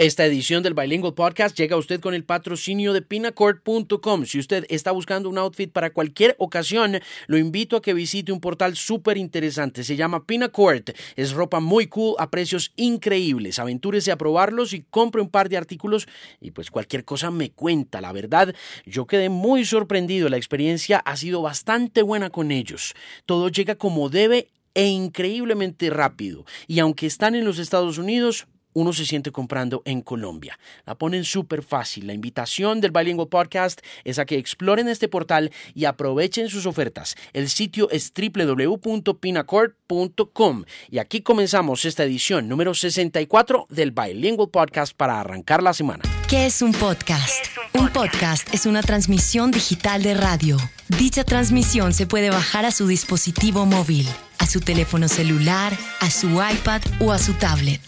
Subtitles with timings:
[0.00, 4.24] Esta edición del Bilingual Podcast llega a usted con el patrocinio de pinacord.com.
[4.24, 8.40] Si usted está buscando un outfit para cualquier ocasión, lo invito a que visite un
[8.40, 9.84] portal súper interesante.
[9.84, 10.84] Se llama Pinacord.
[11.16, 13.58] Es ropa muy cool a precios increíbles.
[13.58, 16.08] Aventúrese a probarlos y compre un par de artículos
[16.40, 18.00] y pues cualquier cosa me cuenta.
[18.00, 18.54] La verdad,
[18.86, 20.30] yo quedé muy sorprendido.
[20.30, 22.94] La experiencia ha sido bastante buena con ellos.
[23.26, 26.46] Todo llega como debe e increíblemente rápido.
[26.66, 30.58] Y aunque están en los Estados Unidos, uno se siente comprando en Colombia.
[30.86, 32.06] La ponen súper fácil.
[32.06, 37.14] La invitación del Bilingual Podcast es a que exploren este portal y aprovechen sus ofertas.
[37.32, 45.20] El sitio es www.pinacord.com y aquí comenzamos esta edición número 64 del Bilingual Podcast para
[45.20, 46.02] arrancar la semana.
[46.28, 47.46] ¿Qué es un podcast?
[47.72, 50.56] un, podcast es una transmisión digital de radio.
[50.88, 54.08] Dicha transmisión se puede bajar a su dispositivo móvil,
[54.38, 57.80] a su teléfono celular, a su iPad o a su tablet.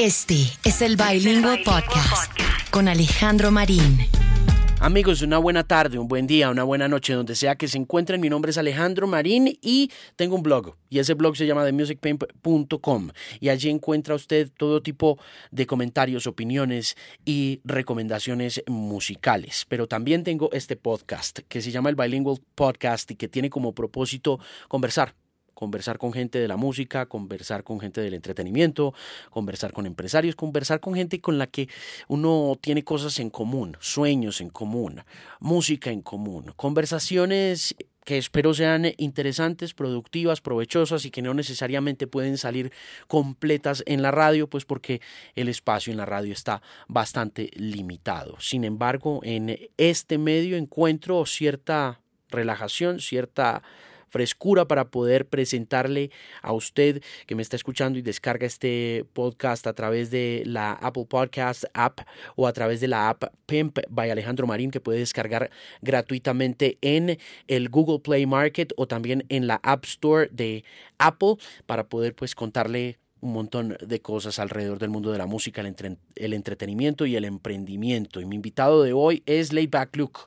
[0.00, 2.32] Este es el Bilingual Podcast
[2.70, 3.98] con Alejandro Marín.
[4.80, 8.18] Amigos, una buena tarde, un buen día, una buena noche, donde sea que se encuentren.
[8.18, 10.74] Mi nombre es Alejandro Marín y tengo un blog.
[10.88, 13.10] Y ese blog se llama TheMusicPimp.com.
[13.40, 15.18] Y allí encuentra usted todo tipo
[15.50, 19.66] de comentarios, opiniones y recomendaciones musicales.
[19.68, 23.74] Pero también tengo este podcast que se llama el Bilingual Podcast y que tiene como
[23.74, 25.14] propósito conversar
[25.60, 28.94] conversar con gente de la música, conversar con gente del entretenimiento,
[29.28, 31.68] conversar con empresarios, conversar con gente con la que
[32.08, 35.02] uno tiene cosas en común, sueños en común,
[35.38, 42.38] música en común, conversaciones que espero sean interesantes, productivas, provechosas y que no necesariamente pueden
[42.38, 42.72] salir
[43.06, 45.02] completas en la radio, pues porque
[45.34, 48.40] el espacio en la radio está bastante limitado.
[48.40, 52.00] Sin embargo, en este medio encuentro cierta
[52.30, 53.62] relajación, cierta
[54.10, 56.10] frescura para poder presentarle
[56.42, 61.06] a usted que me está escuchando y descarga este podcast a través de la Apple
[61.08, 62.00] Podcast app
[62.36, 65.50] o a través de la app Pimp by Alejandro Marín que puede descargar
[65.80, 70.64] gratuitamente en el Google Play Market o también en la App Store de
[70.98, 75.60] Apple para poder pues contarle un montón de cosas alrededor del mundo de la música,
[75.60, 78.20] el, entretenimiento y el emprendimiento.
[78.20, 80.20] Y mi invitado de hoy es Layback Luke,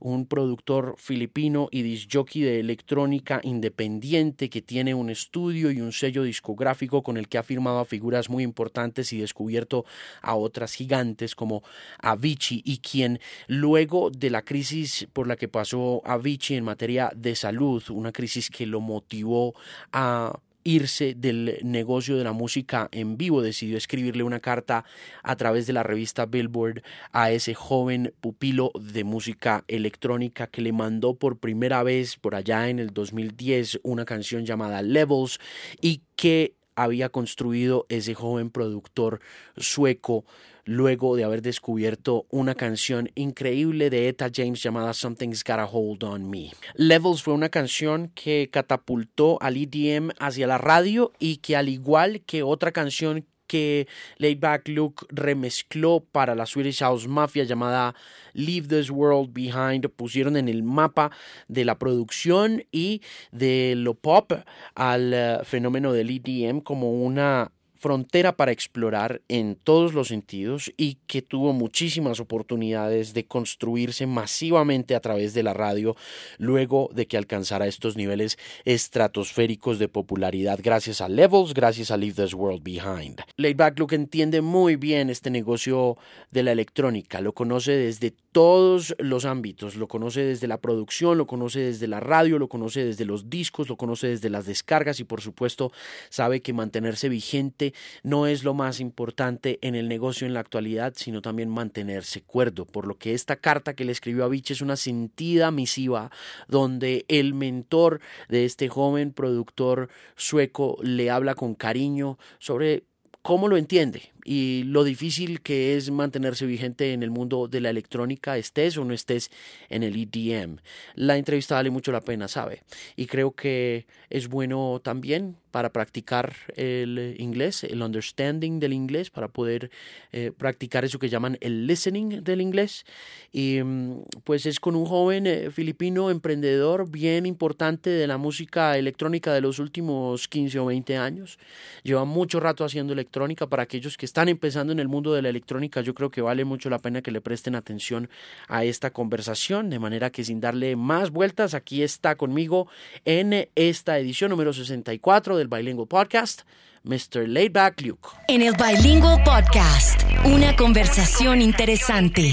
[0.00, 6.22] un productor filipino y disjockey de electrónica independiente que tiene un estudio y un sello
[6.22, 9.84] discográfico con el que ha firmado a figuras muy importantes y descubierto
[10.22, 11.62] a otras gigantes como
[11.98, 17.34] Avicii y quien luego de la crisis por la que pasó Avicii en materia de
[17.34, 19.54] salud, una crisis que lo motivó
[19.92, 23.40] a irse del negocio de la música en vivo.
[23.40, 24.84] Decidió escribirle una carta
[25.22, 26.82] a través de la revista Billboard
[27.12, 32.68] a ese joven pupilo de música electrónica que le mandó por primera vez por allá
[32.68, 35.38] en el 2010 una canción llamada Levels
[35.80, 39.20] y que había construido ese joven productor
[39.56, 40.24] sueco
[40.66, 46.04] luego de haber descubierto una canción increíble de Etta James llamada Something's Got a Hold
[46.04, 46.50] on Me.
[46.74, 52.20] Levels fue una canción que catapultó al EDM hacia la radio y que al igual
[52.26, 53.86] que otra canción que
[54.18, 57.94] Laidback Luke remezcló para la Swedish House Mafia llamada
[58.32, 59.88] Leave This World Behind.
[59.90, 61.10] Pusieron en el mapa
[61.46, 64.32] de la producción y de lo pop
[64.74, 70.98] al eh, fenómeno del EDM como una frontera para explorar en todos los sentidos y
[71.06, 75.96] que tuvo muchísimas oportunidades de construirse masivamente a través de la radio
[76.38, 80.58] luego de que alcanzara estos niveles estratosféricos de popularidad.
[80.62, 83.20] Gracias a Levels, gracias a Leave This World Behind.
[83.36, 85.96] Laidback Luke entiende muy bien este negocio
[86.30, 91.26] de la electrónica, lo conoce desde todos los ámbitos, lo conoce desde la producción, lo
[91.26, 95.04] conoce desde la radio, lo conoce desde los discos, lo conoce desde las descargas y
[95.04, 95.72] por supuesto
[96.10, 97.65] sabe que mantenerse vigente
[98.02, 102.64] no es lo más importante en el negocio en la actualidad, sino también mantenerse cuerdo,
[102.64, 106.10] por lo que esta carta que le escribió a Vich es una sentida misiva
[106.48, 112.84] donde el mentor de este joven productor sueco le habla con cariño sobre
[113.22, 117.70] cómo lo entiende y lo difícil que es mantenerse vigente en el mundo de la
[117.70, 119.30] electrónica, estés o no estés
[119.68, 120.56] en el EDM.
[120.96, 122.64] La entrevista vale mucho la pena, ¿sabe?
[122.96, 129.28] Y creo que es bueno también para practicar el inglés, el understanding del inglés, para
[129.28, 129.70] poder
[130.12, 132.84] eh, practicar eso que llaman el listening del inglés.
[133.32, 138.76] Y mm, pues es con un joven eh, filipino emprendedor bien importante de la música
[138.76, 141.38] electrónica de los últimos 15 o 20 años.
[141.84, 145.28] Lleva mucho rato haciendo electrónica para aquellos que están empezando en el mundo de la
[145.28, 145.80] electrónica.
[145.80, 148.08] Yo creo que vale mucho la pena que le presten atención
[148.48, 152.68] a esta conversación, de manera que sin darle más vueltas, aquí está conmigo
[153.04, 156.42] en esta edición número 64 del Bilingual Podcast,
[156.84, 157.28] Mr.
[157.28, 158.08] Laidback Luke.
[158.28, 162.32] En el Bilingual Podcast, Una conversación interesante.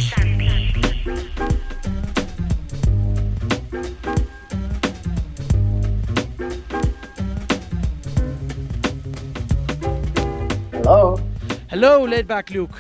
[10.72, 11.33] Hello.
[11.74, 12.80] Hello, Laidback Luke.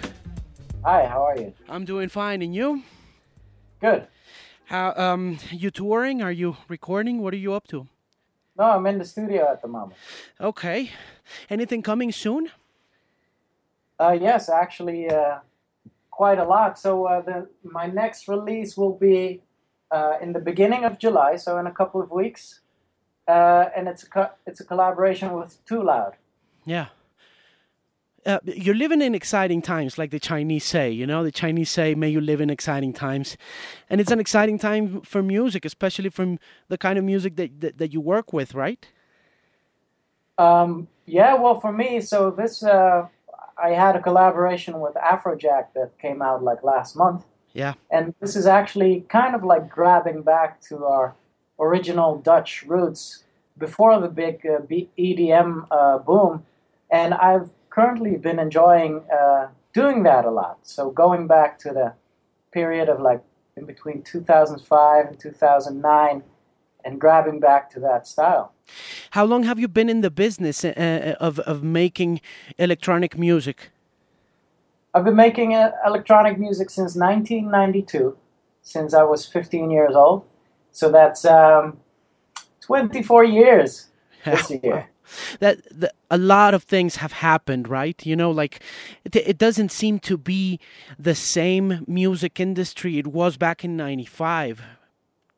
[0.86, 1.52] Hi, how are you?
[1.68, 2.84] I'm doing fine, and you?
[3.82, 4.06] Good.
[4.66, 6.22] How um you touring?
[6.22, 7.20] Are you recording?
[7.20, 7.88] What are you up to?
[8.56, 9.98] No, I'm in the studio at the moment.
[10.40, 10.92] Okay.
[11.50, 12.52] Anything coming soon?
[14.00, 15.40] Uh, yes, actually, uh,
[16.12, 16.78] quite a lot.
[16.78, 19.42] So uh, the my next release will be
[19.90, 22.60] uh, in the beginning of July, so in a couple of weeks,
[23.28, 26.14] uh, and it's a co- it's a collaboration with Too Loud.
[26.64, 26.90] Yeah.
[28.26, 30.90] Uh, you're living in exciting times, like the Chinese say.
[30.90, 33.38] You know, the Chinese say, "May you live in exciting times,"
[33.90, 36.40] and it's an exciting time for music, especially from
[36.70, 38.88] the kind of music that that, that you work with, right?
[40.38, 43.08] Um, yeah, well, for me, so this uh,
[43.58, 47.26] I had a collaboration with Afrojack that came out like last month.
[47.54, 47.74] Yeah.
[47.92, 51.16] And this is actually kind of like grabbing back to our
[51.60, 53.24] original Dutch roots
[53.58, 56.46] before the big uh, B- EDM uh, boom.
[56.90, 60.60] And I've currently been enjoying uh, doing that a lot.
[60.62, 61.94] So going back to the
[62.52, 63.22] period of like
[63.58, 66.24] in between 2005 and 2009
[66.86, 68.54] and grabbing back to that style.
[69.12, 72.22] How long have you been in the business uh, of of making
[72.58, 73.72] electronic music?
[74.94, 78.16] I've been making uh, electronic music since 1992,
[78.62, 80.24] since I was 15 years old.
[80.72, 81.78] So that's um,
[82.62, 83.88] 24 years
[84.24, 84.93] this year.
[85.40, 88.62] That, that a lot of things have happened right you know like
[89.06, 90.60] it, it doesn't seem to be
[91.00, 94.62] the same music industry it was back in 95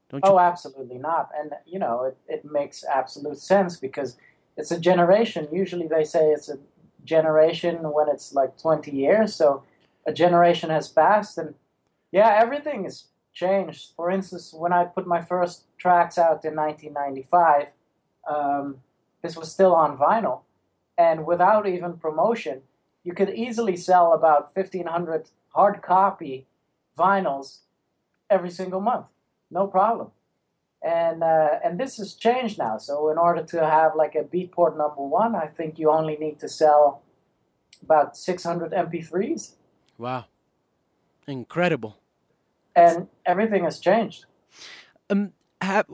[0.10, 1.30] don't you Oh, absolutely not.
[1.38, 4.18] And, you know, it, it makes absolute sense because
[4.58, 5.48] it's a generation.
[5.52, 6.60] Usually they say it's a
[7.04, 9.36] generation when it's like 20 years.
[9.36, 9.64] So
[10.06, 11.38] a generation has passed.
[11.38, 11.56] And
[12.12, 13.92] yeah, everything has changed.
[13.96, 17.68] For instance, when I put my first tracks out in 1995,
[18.28, 18.78] um,
[19.26, 20.42] this was still on vinyl.
[20.98, 22.62] And without even promotion,
[23.04, 26.48] you could easily sell about 1,500 hard copy
[26.98, 27.60] vinyls
[28.30, 29.08] every single month
[29.52, 30.12] no problem.
[30.84, 32.78] And uh, and this has changed now.
[32.78, 36.40] So in order to have like a Beatport number one, I think you only need
[36.40, 37.02] to sell
[37.82, 39.54] about 600 MP3s,
[39.98, 40.26] wow
[41.28, 41.98] incredible
[42.76, 44.26] and everything has changed.
[45.10, 45.88] um have,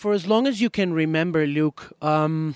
[0.00, 2.54] for as long as you can remember luke um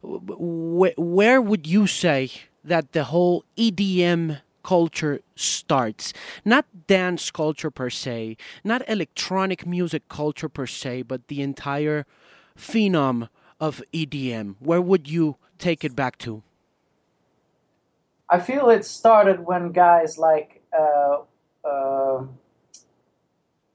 [0.00, 2.30] wh- where would you say
[2.64, 6.12] that the whole edm culture starts?
[6.44, 12.06] Not dance culture per se not electronic music culture per se but the entire
[12.56, 13.28] phenom
[13.60, 16.42] of edm where would you take it back to?
[18.28, 21.18] I feel it started when guys like uh,
[21.64, 22.24] uh,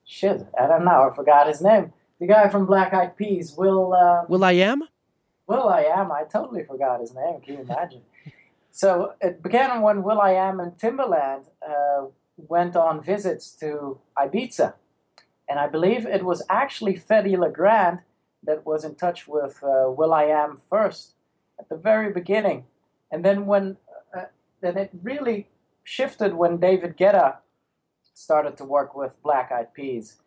[0.03, 1.93] shit, I don't know, I forgot his name.
[2.21, 3.93] The guy from Black Eyed Peas, Will.
[3.95, 4.83] Uh, will i am
[5.47, 7.41] Will I Am, I totally forgot his name.
[7.41, 8.03] Can you imagine?
[8.71, 12.05] so it began when Will I Am and Timbaland uh,
[12.37, 14.75] went on visits to Ibiza.
[15.49, 18.01] And I believe it was actually Fedde Le Grand
[18.43, 21.15] that was in touch with uh, Will I Am first
[21.59, 22.65] at the very beginning.
[23.11, 23.77] And then when
[24.15, 24.25] uh,
[24.61, 25.47] then it really
[25.83, 27.37] shifted when David Guetta
[28.13, 30.17] started to work with Black Eyed Peas.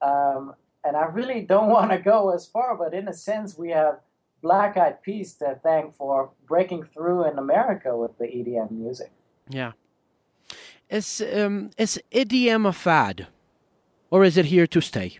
[0.00, 0.54] Um,
[0.84, 4.00] and I really don't want to go as far, but in a sense, we have
[4.42, 9.10] Black Eyed Peas to thank for breaking through in America with the EDM music.
[9.48, 9.72] Yeah.
[10.90, 13.26] Is um is EDM a fad,
[14.10, 15.18] or is it here to stay?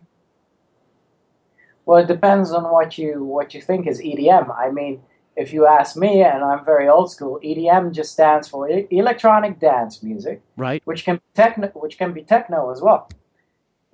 [1.87, 4.55] Well, it depends on what you what you think is EDM.
[4.57, 5.03] I mean,
[5.37, 10.03] if you ask me, and I'm very old school, EDM just stands for electronic dance
[10.03, 10.83] music, Right.
[10.85, 13.09] which can techno, which can be techno as well.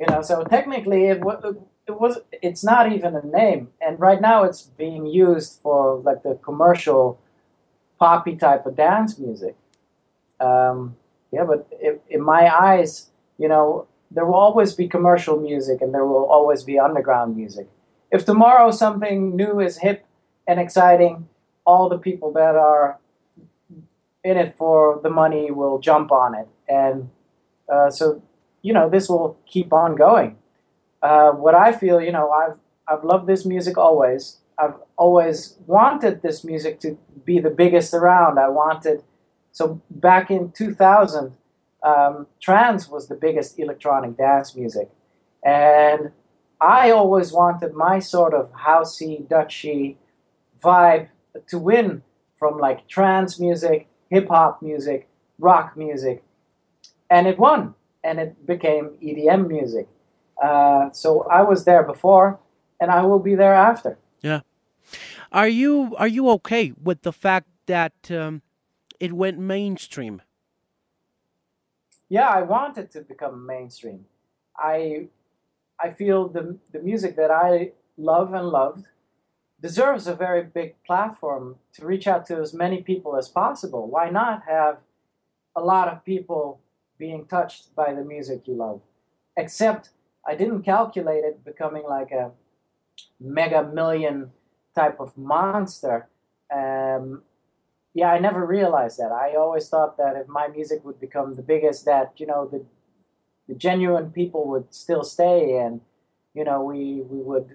[0.00, 1.40] You know, so technically, it, wa-
[1.88, 6.22] it was it's not even a name, and right now it's being used for like
[6.22, 7.20] the commercial
[7.98, 9.56] poppy type of dance music.
[10.40, 10.96] Um,
[11.32, 15.94] yeah, but i in my eyes, you know, there will always be commercial music and
[15.94, 17.68] there will always be underground music.
[18.12, 20.06] If tomorrow something new is hip
[20.48, 21.28] and exciting,
[21.66, 22.98] all the people that are
[24.22, 27.10] in it for the money will jump on it, and
[27.72, 28.22] uh, so
[28.62, 30.36] you know this will keep on going.
[31.02, 34.38] Uh, what I feel, you know, I've I've loved this music always.
[34.58, 38.38] I've always wanted this music to be the biggest around.
[38.38, 39.02] I wanted
[39.52, 41.32] so back in 2000,
[41.82, 44.90] um, trance was the biggest electronic dance music,
[45.44, 46.12] and
[46.60, 49.96] I always wanted my sort of housey, Dutchy
[50.62, 51.08] vibe
[51.48, 52.02] to win
[52.38, 56.22] from like trance music, hip hop music, rock music,
[57.08, 59.88] and it won, and it became EDM music.
[60.42, 62.40] Uh, so I was there before,
[62.80, 63.98] and I will be there after.
[64.22, 64.40] Yeah.
[65.32, 68.42] Are you are you okay with the fact that um,
[68.98, 70.22] it went mainstream?
[72.08, 74.06] Yeah, I wanted to become mainstream.
[74.56, 75.08] I
[75.78, 78.86] I feel the the music that I love and loved
[79.60, 83.88] deserves a very big platform to reach out to as many people as possible.
[83.88, 84.78] Why not have
[85.54, 86.60] a lot of people
[87.00, 88.80] being touched by the music you love?
[89.36, 89.90] Except
[90.30, 92.30] I didn't calculate it becoming like a
[93.18, 94.30] mega million
[94.74, 96.08] type of monster.
[96.54, 97.22] Um,
[97.94, 99.10] yeah, I never realized that.
[99.10, 102.64] I always thought that if my music would become the biggest, that you know the
[103.48, 105.80] the genuine people would still stay, and
[106.34, 107.48] you know we we would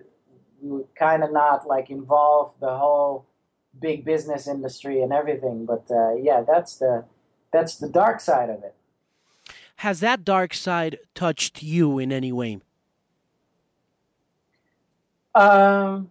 [0.62, 3.26] we would kind of not like involve the whole
[3.80, 5.66] big business industry and everything.
[5.66, 7.06] But uh, yeah, that's the
[7.54, 8.76] that's the dark side of it.
[9.78, 12.60] Has that dark side touched you in any way?
[15.34, 16.10] Um.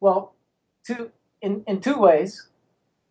[0.00, 0.34] Well,
[0.86, 1.10] two
[1.42, 2.48] in in two ways.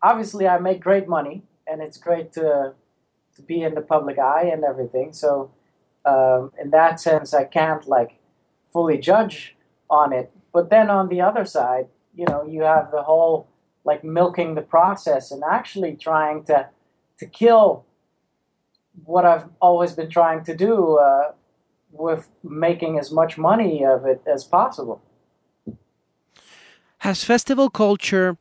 [0.02, 2.74] Obviously, I make great money, and it's great to
[3.36, 5.12] to be in the public eye and everything.
[5.12, 5.52] So,
[6.06, 8.20] um, in that sense, I can't like
[8.72, 9.56] fully judge
[9.90, 10.32] on it.
[10.54, 13.48] But then on the other side, you know, you have the whole
[13.84, 16.70] like milking the process and actually trying to
[17.20, 17.86] to kill
[19.06, 21.32] what I've always been trying to do uh,
[21.92, 25.02] with making as much money of it as possible.
[27.00, 28.38] Has festival culture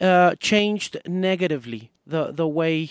[0.00, 2.90] uh, changed negatively the the way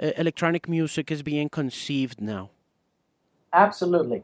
[0.00, 2.50] uh, electronic music is being conceived now?
[3.52, 4.22] Absolutely.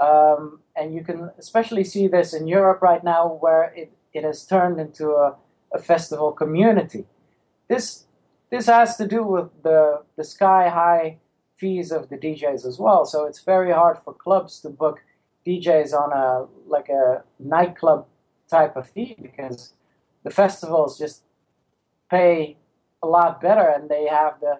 [0.00, 4.46] Um, and you can especially see this in Europe right now, where it, it has
[4.46, 5.36] turned into a,
[5.72, 7.06] a festival community.
[7.68, 8.04] This
[8.50, 11.18] this has to do with the the sky high
[11.64, 13.02] fees of the DJs as well.
[13.12, 14.98] So it's very hard for clubs to book
[15.46, 18.06] DJs on a like a nightclub
[18.56, 19.72] type of fee because
[20.24, 21.22] the festivals just
[22.10, 22.56] pay
[23.02, 24.54] a lot better and they have the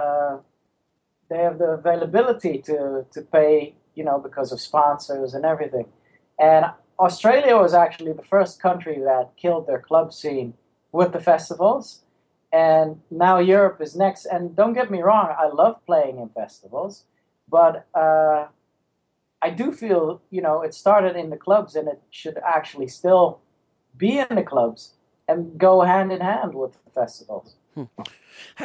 [0.00, 0.34] uh,
[1.28, 3.52] they have the availability to to pay
[3.98, 5.86] you know, because of sponsors and everything.
[6.38, 6.66] And
[7.00, 10.54] Australia was actually the first country that killed their club scene
[10.92, 12.04] with the festivals.
[12.52, 14.26] And now Europe is next.
[14.26, 17.04] And don't get me wrong, I love playing in festivals,
[17.48, 18.46] but uh,
[19.42, 23.40] I do feel, you know, it started in the clubs and it should actually still
[23.96, 24.94] be in the clubs
[25.28, 27.56] and go hand in hand with the festivals.
[27.74, 27.84] Hmm.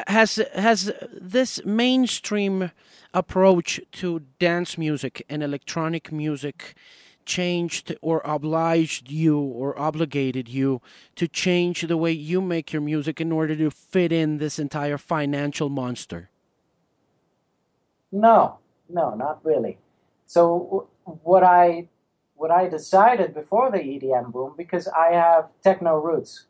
[0.07, 2.71] Has has this mainstream
[3.13, 6.75] approach to dance music and electronic music
[7.25, 10.81] changed or obliged you or obligated you
[11.15, 14.97] to change the way you make your music in order to fit in this entire
[14.97, 16.29] financial monster?
[18.11, 19.79] No, no, not really.
[20.25, 21.89] So what I
[22.35, 26.45] what I decided before the EDM boom because I have techno roots.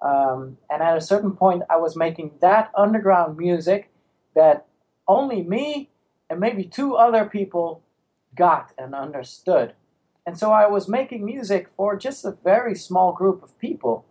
[0.00, 3.90] Um, and at a certain point, I was making that underground music
[4.34, 4.66] that
[5.06, 5.90] only me
[6.28, 7.82] and maybe two other people
[8.34, 9.74] got and understood.
[10.26, 14.06] And so I was making music for just a very small group of people.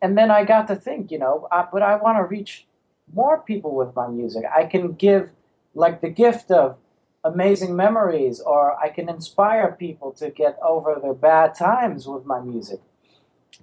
[0.00, 2.66] And then I got to think, you know, uh, but I want to reach
[3.12, 4.44] more people with my music.
[4.54, 5.30] I can give
[5.74, 6.76] like the gift of
[7.24, 12.40] amazing memories, or I can inspire people to get over their bad times with my
[12.40, 12.80] music.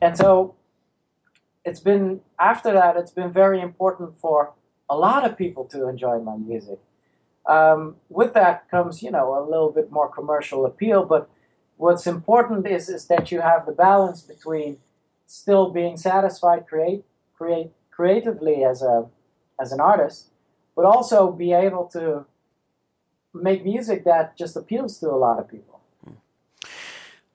[0.01, 0.56] And so
[1.63, 4.53] it's been, after that, it's been very important for
[4.89, 6.80] a lot of people to enjoy my music.
[7.45, 11.05] Um, with that comes, you know, a little bit more commercial appeal.
[11.05, 11.29] But
[11.77, 14.77] what's important is is that you have the balance between
[15.25, 17.03] still being satisfied, create,
[17.35, 19.05] create creatively as a
[19.59, 20.29] as an artist,
[20.75, 22.25] but also be able to
[23.33, 25.79] make music that just appeals to a lot of people.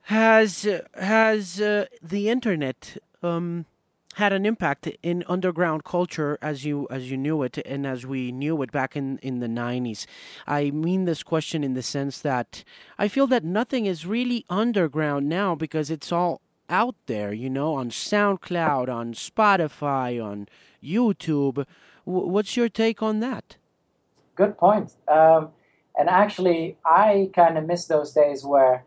[0.02, 3.66] Has has uh, the internet um,
[4.14, 8.32] had an impact in underground culture as you as you knew it and as we
[8.32, 10.06] knew it back in in the 90s
[10.46, 12.64] i mean this question in the sense that
[12.98, 17.74] i feel that nothing is really underground now because it's all out there you know
[17.74, 20.48] on soundcloud on spotify on
[20.82, 21.64] youtube.
[22.04, 23.56] What's your take on that?
[24.34, 24.92] Good point.
[25.06, 25.50] Um,
[25.98, 28.84] and actually i kind of miss those days where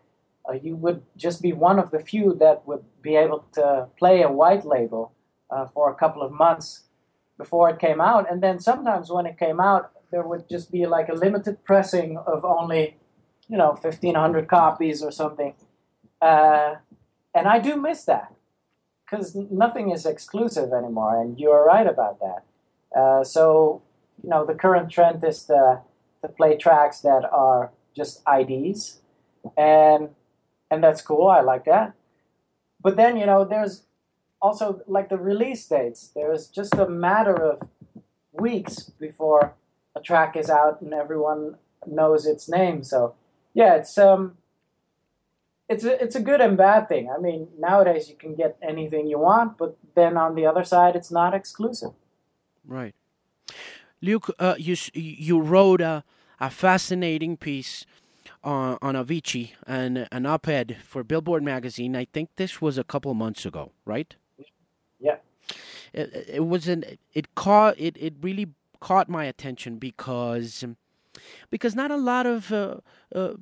[0.50, 4.22] uh, you would just be one of the few that would be able to play
[4.22, 5.14] a white label
[5.50, 6.84] uh, for a couple of months
[7.38, 8.32] before it came out.
[8.32, 12.18] And then sometimes when it came out, there would just be like a limited pressing
[12.18, 12.98] of only,
[13.48, 15.56] you know, 1,500 copies or something.
[16.22, 16.76] Uh,
[17.34, 18.34] and I do miss that
[19.04, 21.22] because nothing is exclusive anymore.
[21.22, 22.44] And you're right about that.
[22.98, 23.82] Uh, so,
[24.24, 25.82] you know, the current trend is to,
[26.22, 29.00] to play tracks that are just IDs,
[29.58, 30.10] and
[30.70, 31.28] and that's cool.
[31.28, 31.94] I like that.
[32.82, 33.84] But then, you know, there's
[34.42, 36.12] also like the release dates.
[36.16, 37.68] There's just a matter of
[38.32, 39.54] weeks before
[39.96, 42.84] a track is out and everyone knows its name.
[42.84, 43.16] So,
[43.54, 44.38] yeah, it's um,
[45.70, 47.10] it's a, it's a good and bad thing.
[47.10, 50.96] I mean, nowadays you can get anything you want, but then on the other side,
[50.96, 51.92] it's not exclusive.
[52.66, 52.96] Right.
[54.02, 56.04] Luke, uh, you you wrote a
[56.40, 57.86] a fascinating piece
[58.44, 61.96] on, on Avicii and an op-ed for Billboard magazine.
[61.96, 64.16] I think this was a couple months ago, right?
[65.00, 65.18] Yeah.
[65.94, 70.64] It, it was an it caught it, it really caught my attention because
[71.50, 72.78] because not a lot of uh,
[73.14, 73.34] uh,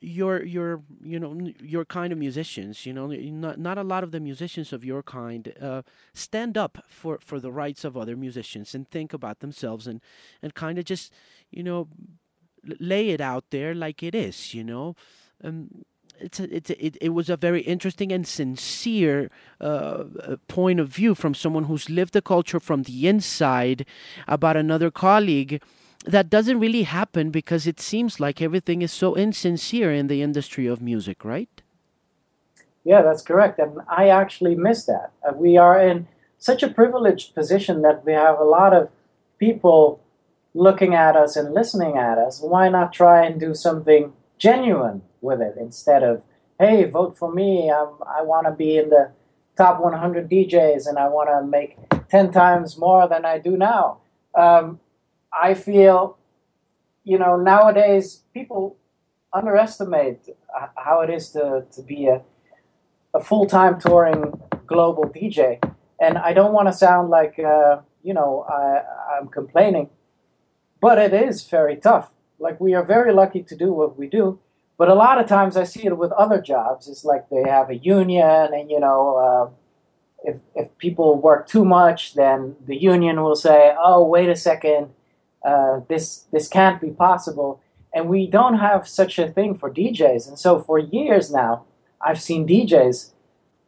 [0.00, 4.10] your your you know your kind of musicians you know not not a lot of
[4.10, 5.82] the musicians of your kind uh,
[6.12, 10.00] stand up for for the rights of other musicians and think about themselves and
[10.42, 11.12] and kind of just
[11.50, 11.88] you know
[12.78, 14.94] lay it out there like it is you know
[15.42, 15.84] um,
[16.20, 20.04] it's a, it's a, it, it was a very interesting and sincere uh,
[20.48, 23.86] point of view from someone who's lived the culture from the inside
[24.28, 25.62] about another colleague
[26.04, 30.66] that doesn't really happen because it seems like everything is so insincere in the industry
[30.66, 31.62] of music, right?
[32.84, 33.58] Yeah, that's correct.
[33.58, 35.12] And I actually miss that.
[35.26, 38.88] Uh, we are in such a privileged position that we have a lot of
[39.38, 40.00] people
[40.54, 42.40] looking at us and listening at us.
[42.40, 46.22] Why not try and do something genuine with it instead of,
[46.58, 47.70] hey, vote for me.
[47.70, 49.12] I'm, i want to be in the
[49.56, 51.76] top 100 DJs and I want to make
[52.08, 53.98] 10 times more than I do now.
[54.34, 54.80] Um,
[55.32, 56.18] I feel,
[57.04, 58.76] you know, nowadays people
[59.32, 60.28] underestimate
[60.76, 62.22] how it is to, to be a,
[63.14, 65.62] a full time touring global DJ.
[66.00, 68.82] And I don't want to sound like, uh, you know, I,
[69.16, 69.90] I'm complaining,
[70.80, 72.12] but it is very tough.
[72.38, 74.38] Like, we are very lucky to do what we do.
[74.78, 76.88] But a lot of times I see it with other jobs.
[76.88, 81.64] It's like they have a union, and, you know, uh, if, if people work too
[81.64, 84.90] much, then the union will say, oh, wait a second
[85.44, 87.60] uh, this this can't be possible.
[87.92, 90.28] And we don't have such a thing for DJs.
[90.28, 91.64] And so for years now,
[92.00, 93.10] I've seen DJs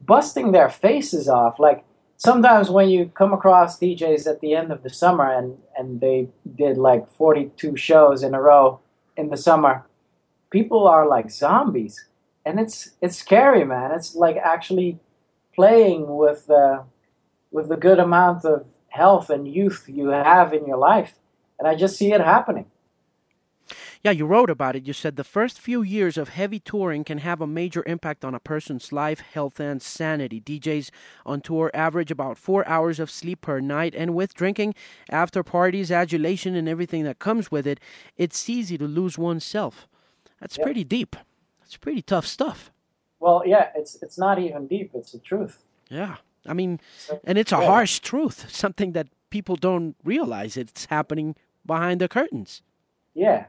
[0.00, 1.58] busting their faces off.
[1.58, 1.84] Like
[2.22, 6.28] sometimes when you come across DJs at the end of the summer and, and they
[6.54, 8.80] did like 42 shows in a row
[9.16, 9.84] in the summer,
[10.50, 12.06] people are like zombies.
[12.44, 13.92] And it's it's scary, man.
[13.92, 14.98] It's like actually
[15.54, 16.82] playing with uh,
[17.52, 21.14] with the good amount of health and youth you have in your life
[21.62, 22.66] and I just see it happening.
[24.04, 24.84] Yeah, you wrote about it.
[24.84, 28.34] You said the first few years of heavy touring can have a major impact on
[28.34, 30.40] a person's life, health, and sanity.
[30.40, 30.90] DJs
[31.24, 34.74] on tour average about four hours of sleep per night, and with drinking,
[35.08, 37.78] after parties, adulation, and everything that comes with it,
[38.16, 39.86] it's easy to lose oneself.
[40.40, 41.14] That's pretty deep.
[41.60, 42.72] That's pretty tough stuff.
[43.20, 44.90] Well, yeah, it's it's not even deep.
[44.94, 45.62] It's the truth.
[45.88, 46.80] Yeah, I mean,
[47.22, 47.66] and it's a yeah.
[47.66, 48.50] harsh truth.
[48.50, 52.62] Something that people don't realize it's happening behind the curtains.
[53.14, 53.44] Yeah,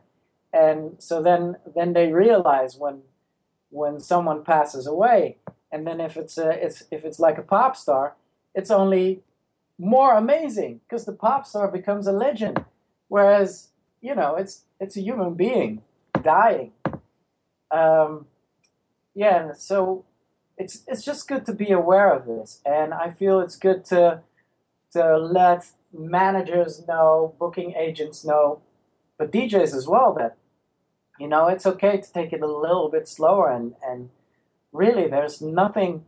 [0.53, 3.01] and so then then they realize when
[3.69, 5.37] when someone passes away,
[5.71, 8.15] and then if it's a it's if it's like a pop star,
[8.53, 9.23] it's only
[9.79, 12.63] more amazing because the pop star becomes a legend,
[13.07, 15.81] whereas you know it's it's a human being
[16.21, 16.71] dying.
[17.71, 18.27] Um,
[19.15, 20.05] yeah, so
[20.57, 24.21] it's it's just good to be aware of this, and I feel it's good to
[24.91, 28.61] to let managers know, booking agents know,
[29.17, 30.37] but DJs as well that
[31.19, 34.09] you know it's okay to take it a little bit slower and and
[34.71, 36.05] really there's nothing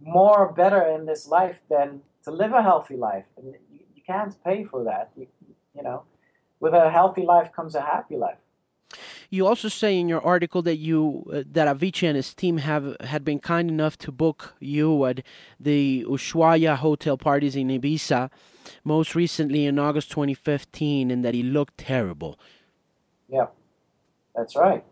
[0.00, 3.24] more better in this life than to live a healthy life.
[3.36, 5.10] And you, you can't pay for that.
[5.16, 5.26] You,
[5.74, 6.04] you know
[6.60, 8.38] with a healthy life comes a happy life.
[9.28, 12.96] You also say in your article that you uh, that Avicii and his team have
[13.00, 15.22] had been kind enough to book you at
[15.58, 18.30] the Ushuaia hotel parties in Ibiza,
[18.84, 22.38] most recently in August 2015, and that he looked terrible.
[23.28, 23.46] Yeah,
[24.36, 24.84] that's right.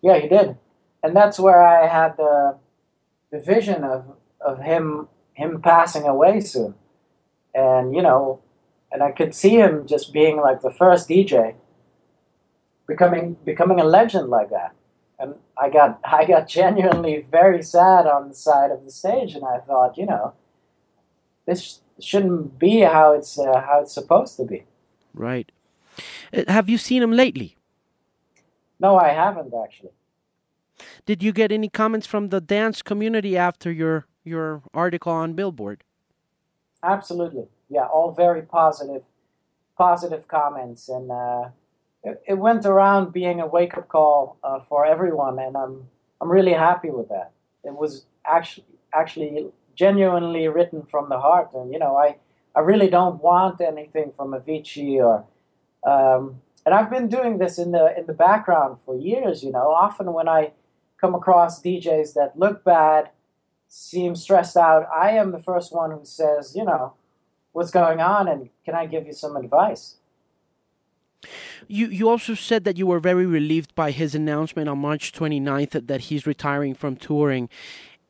[0.00, 0.56] Yeah, he did,
[1.02, 2.56] and that's where I had the
[3.30, 6.74] the vision of of him him passing away soon,
[7.54, 8.40] and you know,
[8.90, 11.54] and I could see him just being like the first DJ
[12.86, 14.74] becoming becoming a legend like that.
[15.18, 19.44] And I got I got genuinely very sad on the side of the stage, and
[19.44, 20.34] I thought, you know,
[21.46, 24.64] this shouldn't be how it's uh, how it's supposed to be.
[25.14, 25.50] Right.
[26.32, 27.56] Uh, have you seen him lately?
[28.82, 29.92] No, I haven't actually.
[31.06, 35.84] Did you get any comments from the dance community after your your article on Billboard?
[36.82, 37.46] Absolutely.
[37.68, 39.04] Yeah, all very positive.
[39.78, 41.44] positive comments, and uh,
[42.04, 45.74] it, it, went around being a wake up call uh, for everyone, and I'm
[46.20, 47.30] I'm really happy with that.
[47.64, 47.92] It was
[48.24, 49.46] actually actually
[49.82, 52.08] genuinely written from the heart, and you know I
[52.58, 55.24] I really don't want anything from Avicii or.
[55.84, 59.42] Um, and I've been doing this in the in the background for years.
[59.42, 60.52] You know, often when I
[61.00, 63.10] come across DJs that look bad,
[63.68, 66.94] seem stressed out, I am the first one who says, you know,
[67.52, 69.96] what's going on, and can I give you some advice?
[71.68, 75.86] You you also said that you were very relieved by his announcement on March 29th
[75.86, 77.48] that he's retiring from touring.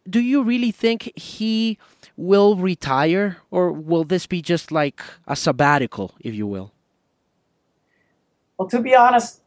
[0.09, 1.79] Do you really think he
[2.17, 6.73] will retire or will this be just like a sabbatical, if you will?
[8.63, 9.41] Well, to be honest,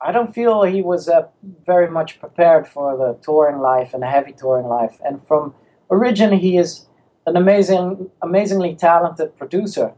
[0.00, 1.26] I don't feel he was uh,
[1.66, 4.98] very much prepared for the touring life and the heavy touring life.
[5.04, 5.52] And from
[5.90, 6.86] origin, he is
[7.26, 9.92] an amazing, amazingly talented producer,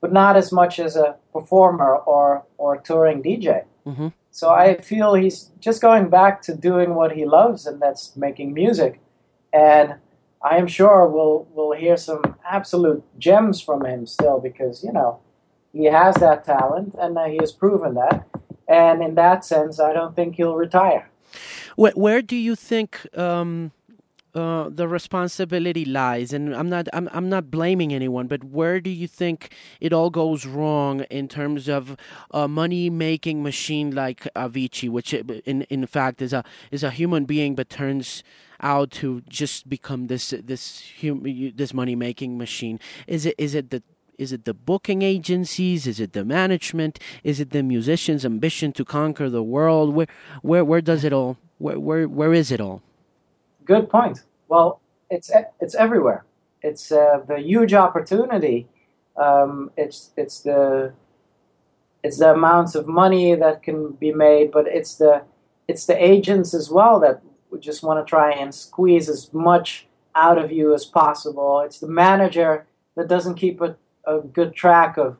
[0.00, 3.64] but not as much as a performer or or touring DJ.
[3.84, 4.08] Mm-hmm.
[4.30, 8.54] So I feel he's just going back to doing what he loves, and that's making
[8.54, 9.00] music.
[9.52, 9.96] And
[10.40, 15.18] I am sure we'll we'll hear some absolute gems from him still because you know
[15.72, 18.26] he has that talent, and uh, he has proven that.
[18.68, 21.10] And in that sense, I don't think he'll retire.
[21.76, 23.72] Where, where do you think um,
[24.34, 26.32] uh, the responsibility lies?
[26.32, 30.10] And I'm not I'm, I'm not blaming anyone, but where do you think it all
[30.10, 31.96] goes wrong in terms of
[32.30, 37.24] a money making machine like Avicii, which in in fact is a is a human
[37.24, 38.22] being, but turns
[38.60, 41.22] out to just become this this hum,
[41.54, 42.78] this money making machine?
[43.06, 43.82] Is it is it the
[44.20, 45.86] is it the booking agencies?
[45.86, 46.98] Is it the management?
[47.24, 49.94] Is it the musician's ambition to conquer the world?
[49.94, 50.08] Where,
[50.42, 51.38] where, where does it all?
[51.56, 52.82] Where, where, where is it all?
[53.64, 54.24] Good point.
[54.48, 55.30] Well, it's
[55.60, 56.24] it's everywhere.
[56.62, 58.68] It's uh, the huge opportunity.
[59.16, 60.92] Um, it's it's the
[62.02, 65.22] it's the amounts of money that can be made, but it's the
[65.66, 67.22] it's the agents as well that
[67.58, 71.60] just want to try and squeeze as much out of you as possible.
[71.60, 75.16] It's the manager that doesn't keep a a good track of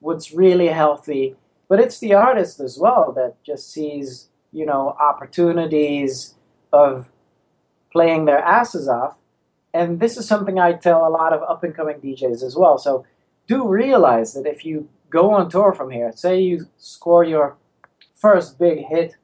[0.00, 1.36] what's really healthy.
[1.68, 6.34] But it's the artist as well that just sees, you know, opportunities
[6.72, 7.08] of
[7.90, 9.16] playing their asses off.
[9.72, 12.78] And this is something I tell a lot of up and coming DJs as well.
[12.78, 13.04] So
[13.46, 17.56] do realize that if you go on tour from here, say you score your
[18.14, 19.16] first big hit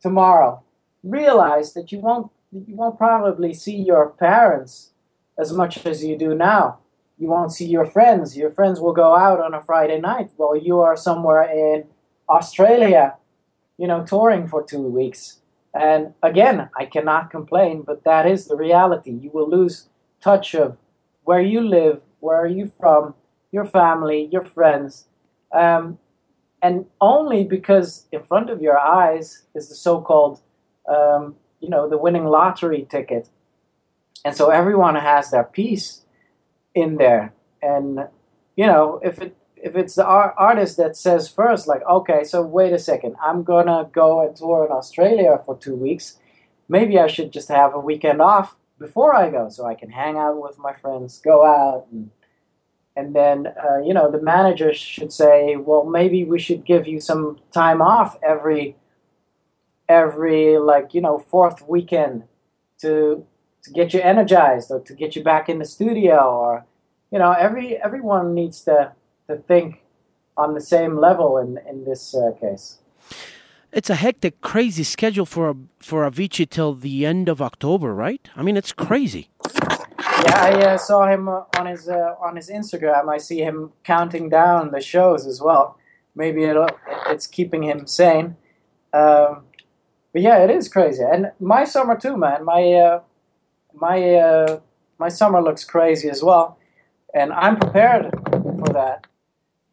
[0.00, 0.62] tomorrow,
[1.02, 4.90] realize that you won't you won't probably see your parents
[5.36, 6.78] as much as you do now
[7.18, 8.36] you won't see your friends.
[8.36, 11.84] Your friends will go out on a Friday night while you are somewhere in
[12.28, 13.16] Australia,
[13.78, 15.38] you know, touring for two weeks.
[15.72, 19.10] And again, I cannot complain, but that is the reality.
[19.10, 19.88] You will lose
[20.20, 20.76] touch of
[21.24, 23.14] where you live, where are you from,
[23.52, 25.06] your family, your friends.
[25.52, 25.98] Um,
[26.62, 30.40] and only because in front of your eyes is the so-called,
[30.88, 33.28] um, you know, the winning lottery ticket.
[34.24, 36.03] And so everyone has their piece
[36.74, 37.32] in there.
[37.62, 38.08] And
[38.56, 42.72] you know, if it if it's the artist that says first, like, okay, so wait
[42.72, 46.18] a second, I'm gonna go and tour in Australia for two weeks.
[46.68, 50.16] Maybe I should just have a weekend off before I go, so I can hang
[50.16, 52.10] out with my friends, go out, and
[52.96, 57.00] and then uh, you know the manager should say, well, maybe we should give you
[57.00, 58.76] some time off every
[59.88, 62.24] every like you know fourth weekend
[62.80, 63.26] to
[63.64, 66.64] to get you energized or to get you back in the studio or
[67.10, 68.92] you know every everyone needs to
[69.28, 69.82] to think
[70.36, 72.78] on the same level in in this uh, case.
[73.72, 78.28] It's a hectic crazy schedule for for Avicii till the end of October right?
[78.36, 79.30] I mean it's crazy.
[80.24, 83.08] Yeah i uh, saw him uh, on his uh, on his instagram.
[83.08, 85.78] I see him counting down the shows as well.
[86.14, 86.56] Maybe it
[87.06, 88.36] it's keeping him sane.
[88.92, 89.44] Um,
[90.12, 91.02] but yeah, it is crazy.
[91.02, 92.44] And my summer too, man.
[92.44, 93.00] My uh,
[93.74, 94.60] my uh,
[94.98, 96.58] my summer looks crazy as well,
[97.14, 99.06] and I'm prepared for that.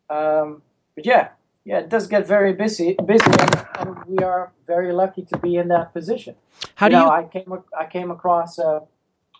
[0.09, 0.61] Um,
[0.95, 1.29] but yeah,
[1.63, 3.31] yeah, it does get very busy, busy,
[3.79, 6.35] and, we are very lucky to be in that position.
[6.75, 7.11] How you do know, you?
[7.11, 8.83] I came I came across a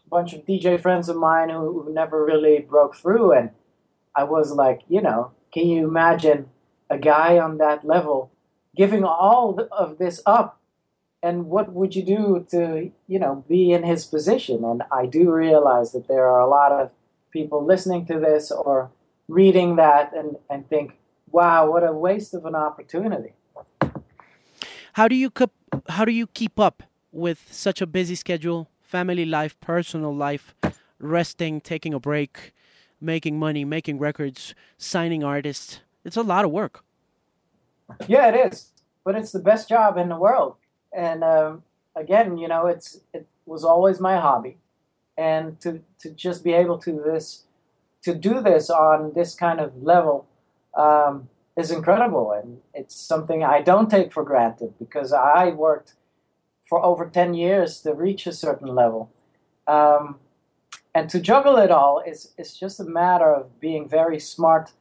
[0.10, 3.50] bunch of DJ friends of mine who, who never really broke through, and
[4.16, 6.50] I was like, you know, can you imagine
[6.90, 8.32] a guy on that level
[8.76, 10.61] giving all of this up
[11.24, 15.32] and what would you do to you know be in his position and i do
[15.32, 16.92] realize that there are a lot of
[17.32, 18.92] people listening to this or
[19.28, 20.98] reading that and, and think
[21.32, 23.34] wow what a waste of an opportunity
[24.94, 25.32] how do you
[25.90, 30.54] how do you keep up with such a busy schedule family life personal life
[31.00, 32.54] resting taking a break
[33.00, 36.84] making money making records signing artists It's a lot of work.
[38.08, 38.72] Yeah, it is,
[39.04, 40.56] but it's the best job in the world.
[40.96, 41.64] And um,
[41.96, 44.58] again, you know, it's it was always my hobby,
[45.18, 47.44] and to to just be able to this
[48.04, 50.28] to do this on this kind of level
[50.76, 55.94] um, is incredible, and it's something I don't take for granted because I worked
[56.68, 59.10] for over ten years to reach a certain level.
[59.68, 60.20] Um,
[60.94, 64.74] and to juggle it all is, is just a matter of being very smart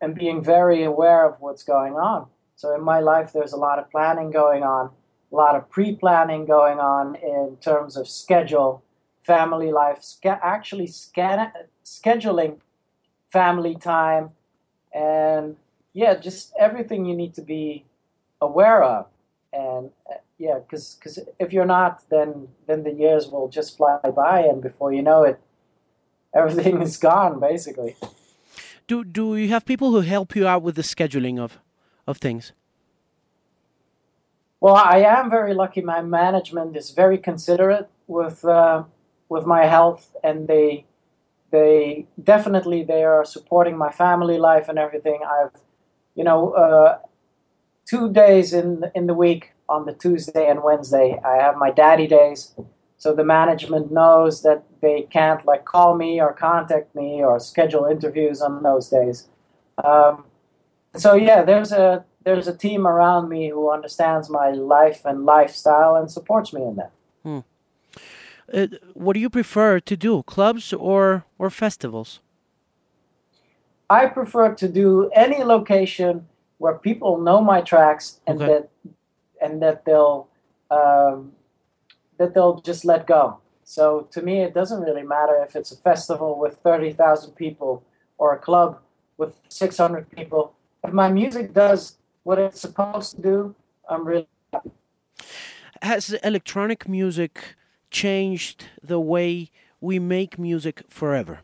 [0.00, 2.26] and being very aware of what's going on.
[2.56, 4.90] So in my life, there's a lot of planning going on,
[5.32, 8.82] a lot of pre-planning going on in terms of schedule,
[9.22, 11.52] family life, actually scan-
[11.84, 12.58] scheduling
[13.28, 14.30] family time,
[14.94, 15.56] and
[15.92, 17.84] yeah, just everything you need to be
[18.40, 19.06] aware of.
[19.52, 23.98] And uh, yeah, because because if you're not, then then the years will just fly
[24.14, 25.40] by, and before you know it,
[26.34, 27.96] everything is gone basically.
[28.86, 31.58] Do do you have people who help you out with the scheduling of
[32.06, 32.52] of things?
[34.60, 35.82] Well, I am very lucky.
[35.82, 38.84] My management is very considerate with uh,
[39.28, 40.86] with my health, and they
[41.50, 45.20] they definitely they are supporting my family life and everything.
[45.24, 45.60] I've
[46.14, 46.98] you know uh,
[47.86, 51.20] two days in in the week on the Tuesday and Wednesday.
[51.24, 52.54] I have my daddy days,
[52.96, 57.84] so the management knows that they can't like call me or contact me or schedule
[57.84, 59.28] interviews on those days.
[59.84, 60.24] Um,
[60.94, 65.94] so yeah, there's a there's a team around me who understands my life and lifestyle
[65.94, 66.90] and supports me in that.
[67.22, 67.38] Hmm.
[68.52, 72.20] Uh, what do you prefer to do, clubs or or festivals?
[73.88, 76.26] I prefer to do any location
[76.58, 78.52] where people know my tracks and Okay.
[78.52, 78.68] that
[79.40, 80.26] and that they'll
[80.70, 81.32] um,
[82.18, 83.38] that they'll just let go.
[83.62, 87.84] So to me, it doesn't really matter if it's a festival with thirty thousand people
[88.18, 88.80] or a club
[89.16, 90.54] with six hundred people.
[90.82, 93.54] If my music does what it's supposed to do,
[93.88, 94.72] I'm really happy.
[95.80, 97.54] Has electronic music
[97.88, 101.42] changed the way we make music forever?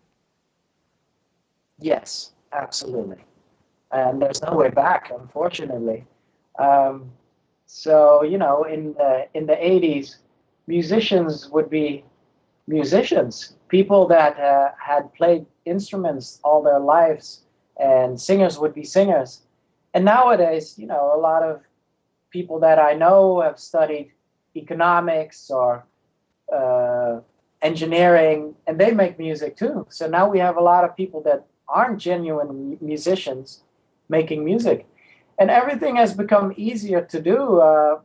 [1.79, 3.19] Yes, absolutely.
[3.93, 6.05] And there's no way back, unfortunately.
[6.59, 7.13] Um,
[7.67, 10.17] so you know, in the in the '80s,
[10.67, 12.05] musicians would be
[12.67, 17.43] musicians, people that uh, had played instruments all their lives,
[17.79, 19.43] and singers would be singers.
[19.95, 21.63] And nowadays, you know, a lot of
[22.31, 24.13] people that I know have studied
[24.57, 25.85] economics or
[26.53, 27.21] uh,
[27.61, 29.87] engineering, and they make music too.
[29.91, 33.63] So now we have a lot of people that aren't genuine musicians
[34.09, 34.87] making music,
[35.39, 37.61] and everything has become easier to do.
[37.61, 38.01] Uh,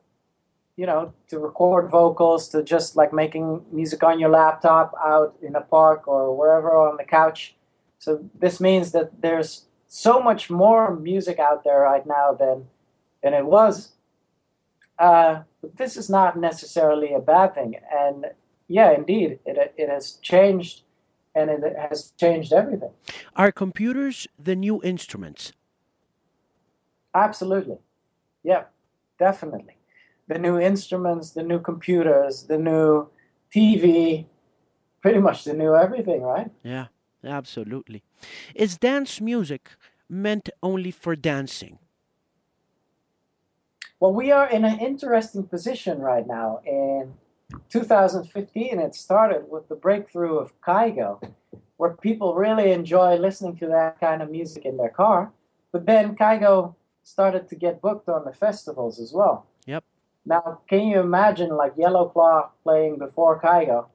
[0.78, 5.56] you know, to record vocals, to just like making music on your laptop out in
[5.56, 7.56] a park or wherever on the couch.
[7.98, 12.68] So this means that there's so much more music out there right now than
[13.24, 13.94] than it was.
[15.00, 18.26] Uh, but this is not necessarily a bad thing, and
[18.68, 20.82] yeah, indeed, it it has changed,
[21.36, 22.92] and it has changed everything.
[23.36, 25.54] Are computers the new instruments?
[27.14, 27.78] Absolutely,
[28.44, 28.64] yeah,
[29.20, 29.78] definitely.
[30.28, 33.08] The new instruments, the new computers, the new
[33.56, 34.26] TV,
[35.02, 36.52] pretty much the new everything, right?
[36.64, 36.88] Yeah,
[37.28, 38.04] absolutely.
[38.56, 39.72] Is dance music
[40.10, 41.80] meant only for dancing?
[44.00, 46.62] Well, we are in an interesting position right now.
[46.66, 47.14] In
[47.70, 51.32] 2015, it started with the breakthrough of Kygo,
[51.78, 55.32] where people really enjoy listening to that kind of music in their car.
[55.72, 59.48] But then Kygo started to get booked on the festivals as well.
[59.66, 59.84] Yep.
[60.26, 63.88] Now, can you imagine like Yellow Claw playing before Kygo,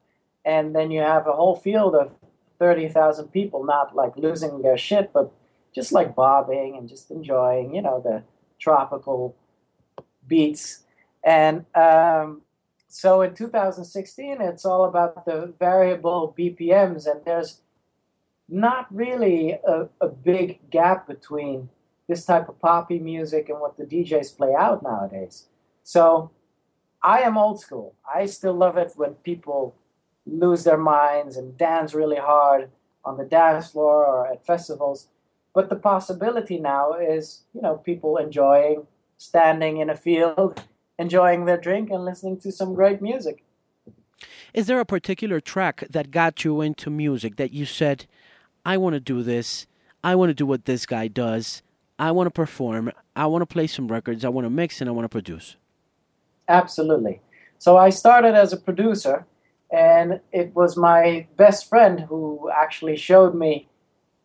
[0.45, 2.11] and then you have a whole field of
[2.63, 5.33] 30,000 people not like losing their shit, but
[5.75, 8.23] just like bobbing and just enjoying, you know, the
[8.61, 9.35] tropical
[10.29, 10.85] beats.
[11.25, 12.43] And um,
[12.87, 17.63] so in 2016, it's all about the variable BPMs, and there's
[18.49, 21.69] not really a, a big gap between
[22.07, 25.47] this type of poppy music and what the DJs play out nowadays.
[25.83, 26.31] So
[27.03, 27.97] I am old school.
[28.07, 29.75] I still love it when people
[30.27, 32.71] lose their minds and dance really hard
[33.05, 35.09] on the dance floor or at festivals.
[35.55, 38.87] But the possibility now is, you know, people enjoying
[39.19, 40.63] standing in a field,
[40.99, 43.45] enjoying their drink and listening to some great music.
[44.55, 48.07] Is there a particular track that got you into music that you said,
[48.65, 49.67] I want to do this,
[50.05, 51.63] I want to do what this guy does,
[51.99, 54.89] I want to perform, I want to play some records, I want to mix, and
[54.89, 55.57] I want to produce?
[56.49, 57.21] Absolutely.
[57.59, 59.25] So I started as a producer,
[59.73, 63.69] and it was my best friend who actually showed me.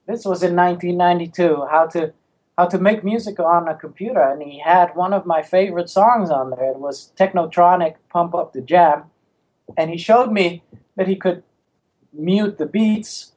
[0.05, 2.13] This was in 1992 how to
[2.57, 6.31] how to make music on a computer, and he had one of my favorite songs
[6.31, 6.71] on there.
[6.71, 9.03] It was Technotronic "Pump Up the Jam,"
[9.77, 10.63] and he showed me
[10.95, 11.43] that he could
[12.11, 13.33] mute the beats,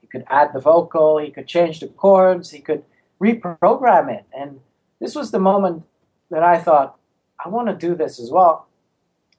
[0.00, 2.84] he could add the vocal, he could change the chords, he could
[3.20, 4.60] reprogram it, and
[4.98, 5.84] this was the moment
[6.30, 6.98] that I thought
[7.44, 8.67] I want to do this as well.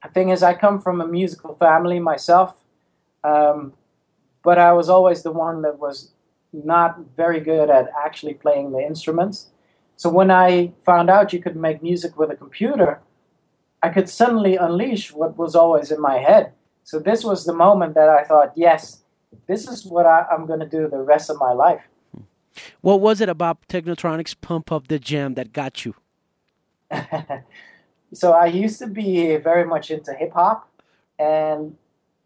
[0.04, 2.56] The thing is, I come from a musical family myself,
[3.24, 3.74] um,
[4.44, 6.12] but I was always the one that was
[6.54, 9.48] not very good at actually playing the instruments.
[9.96, 13.02] So when I found out you could make music with a computer,
[13.84, 16.54] I could suddenly unleash what was always in my head.
[16.84, 19.02] So this was the moment that I thought, yes,
[19.48, 21.84] this is what I, am going to do the rest of my life.
[22.82, 25.96] What was it about Technotronic's Pump Up the Jam that got you?
[28.14, 30.70] so I used to be very much into hip hop,
[31.18, 31.76] and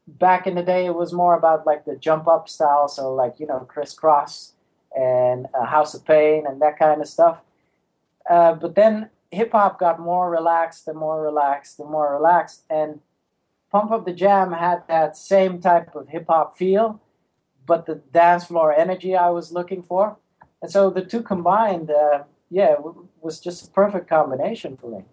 [0.07, 3.39] back in the day, it was more about like the jump up style, so like
[3.39, 4.51] you know Kris Kross
[4.97, 7.41] and uh, House of Pain and that kind of stuff.
[8.29, 12.99] Uh, but then hip hop got more relaxed and more relaxed and more relaxed, and
[13.71, 17.01] Pump Up the Jam had that same type of hip hop feel,
[17.65, 20.17] but the dance floor energy I was looking for,
[20.61, 25.03] and so the two combined, uh, yeah, w- was just a perfect combination for me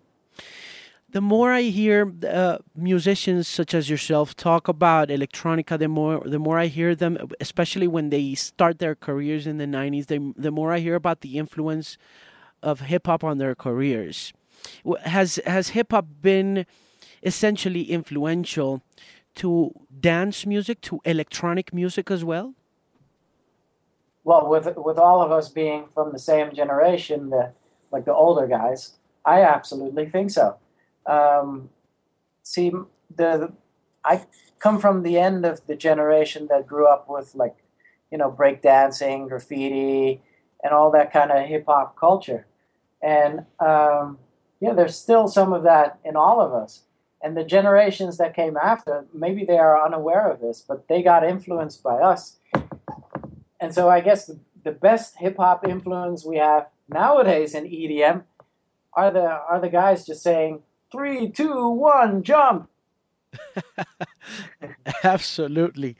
[1.12, 6.38] the more I hear uh, musicians such as yourself talk about electronica, the more the
[6.38, 10.06] more I hear them, especially when they start their careers in the '90s.
[10.06, 11.98] They, the more I hear about the influence
[12.62, 14.32] of hip hop on their careers.
[15.04, 16.66] Has has hip hop been
[17.22, 18.82] essentially influential
[19.36, 22.54] to dance music, to electronic music as well?
[24.24, 27.52] Well, with with all of us being from the same generation, the
[27.90, 28.92] like the older guys,
[29.24, 30.56] I absolutely think so.
[31.06, 31.70] Um,
[32.42, 32.72] see,
[33.14, 33.52] the
[34.04, 34.26] I
[34.58, 37.56] come from the end of the generation that grew up with like,
[38.10, 40.22] you know, breakdancing, graffiti,
[40.62, 42.46] and all that kind of hip hop culture,
[43.02, 44.18] and um,
[44.60, 46.82] yeah, there's still some of that in all of us.
[47.22, 51.24] And the generations that came after, maybe they are unaware of this, but they got
[51.24, 52.36] influenced by us.
[53.60, 58.24] And so I guess the, the best hip hop influence we have nowadays in EDM
[58.94, 62.68] are the are the guys just saying, three, two, one, jump.
[65.04, 65.96] Absolutely.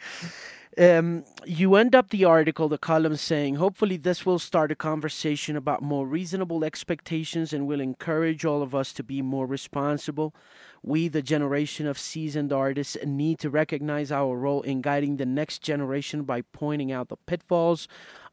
[0.79, 5.57] Um, you end up the article, the column saying, hopefully, this will start a conversation
[5.57, 10.35] about more reasonable expectations and will encourage all of us to be more responsible.
[10.83, 15.61] We, the generation of seasoned artists, need to recognize our role in guiding the next
[15.63, 17.87] generation by pointing out the pitfalls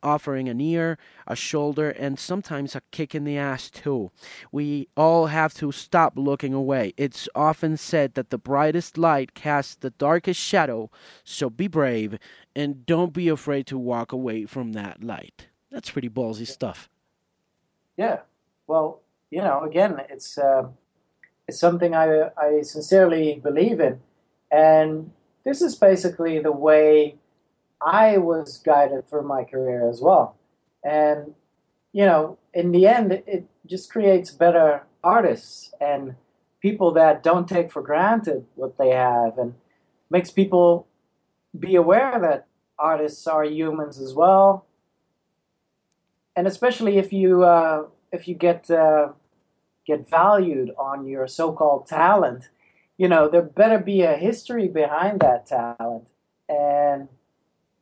[0.03, 4.11] offering an ear, a shoulder, and sometimes a kick in the ass, too.
[4.51, 6.93] We all have to stop looking away.
[6.97, 10.89] It's often said that the brightest light casts the darkest shadow,
[11.23, 12.17] so be brave
[12.55, 15.47] and don't be afraid to walk away from that light.
[15.71, 16.89] That's pretty ballsy stuff.
[17.97, 18.19] Yeah.
[18.67, 20.67] Well, you know, again, it's uh,
[21.47, 23.99] it's something I I sincerely believe in,
[24.51, 25.11] and
[25.43, 27.15] this is basically the way
[27.81, 30.35] I was guided through my career as well.
[30.83, 31.35] And,
[31.93, 36.15] you know, in the end, it just creates better artists and
[36.61, 39.53] people that don't take for granted what they have and
[40.09, 40.87] makes people
[41.57, 42.47] be aware that
[42.79, 44.65] artists are humans as well.
[46.35, 49.09] And especially if you uh, if you get uh,
[49.87, 52.49] get valued on your so-called talent,
[52.97, 56.07] you know there better be a history behind that talent.
[56.49, 57.07] And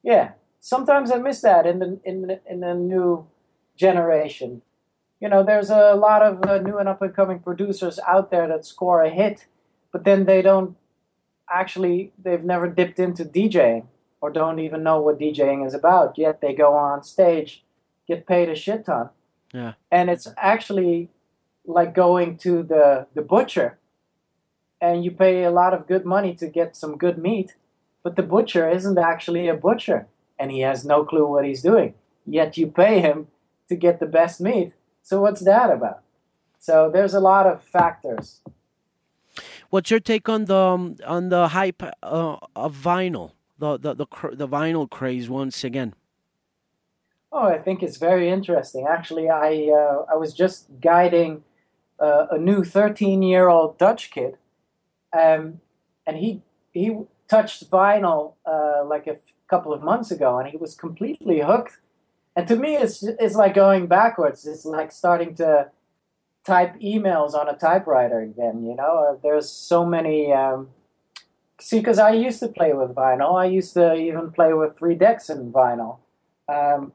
[0.04, 3.28] yeah, sometimes I miss that in the in the, in the new
[3.76, 4.62] generation.
[5.20, 8.48] You know, there's a lot of uh, new and up and coming producers out there
[8.48, 9.48] that score a hit,
[9.92, 10.76] but then they don't
[11.50, 13.86] actually they've never dipped into DJing
[14.22, 16.18] or don't even know what DJing is about.
[16.18, 17.64] Yet they go on stage,
[18.08, 19.10] get paid a shit ton.
[19.54, 19.74] Yeah.
[19.92, 21.10] And it's actually
[21.68, 23.78] like going to the the butcher
[24.82, 27.56] and you pay a lot of good money to get some good meat
[28.06, 30.06] but the butcher isn't actually a butcher,
[30.38, 31.96] and he has no clue what he's doing.
[32.24, 33.30] Yet you pay him
[33.68, 34.74] to get the best meat.
[35.02, 36.02] So what's that about?
[36.60, 38.42] So there's a lot of factors.
[39.72, 44.06] What's your take on the um, on the hype uh, of vinyl, the the the,
[44.34, 45.96] the vinyl craze once again?
[47.32, 48.86] Oh, I think it's very interesting.
[48.88, 51.44] Actually, I uh, I was just guiding
[52.00, 54.38] uh, a new 13 year old Dutch kid,
[55.18, 55.62] um,
[56.06, 56.42] and he
[56.74, 59.18] he touched vinyl uh, like a
[59.48, 61.80] couple of months ago, and he was completely hooked.
[62.36, 64.46] And to me, it's it's like going backwards.
[64.46, 65.72] It's like starting to
[66.46, 68.64] type emails on a typewriter again.
[68.64, 70.34] You know, uh, there's so many.
[70.34, 70.70] Um,
[71.60, 73.40] see, because I used to play with vinyl.
[73.40, 76.00] I used to even play with three decks in vinyl.
[76.48, 76.94] Um,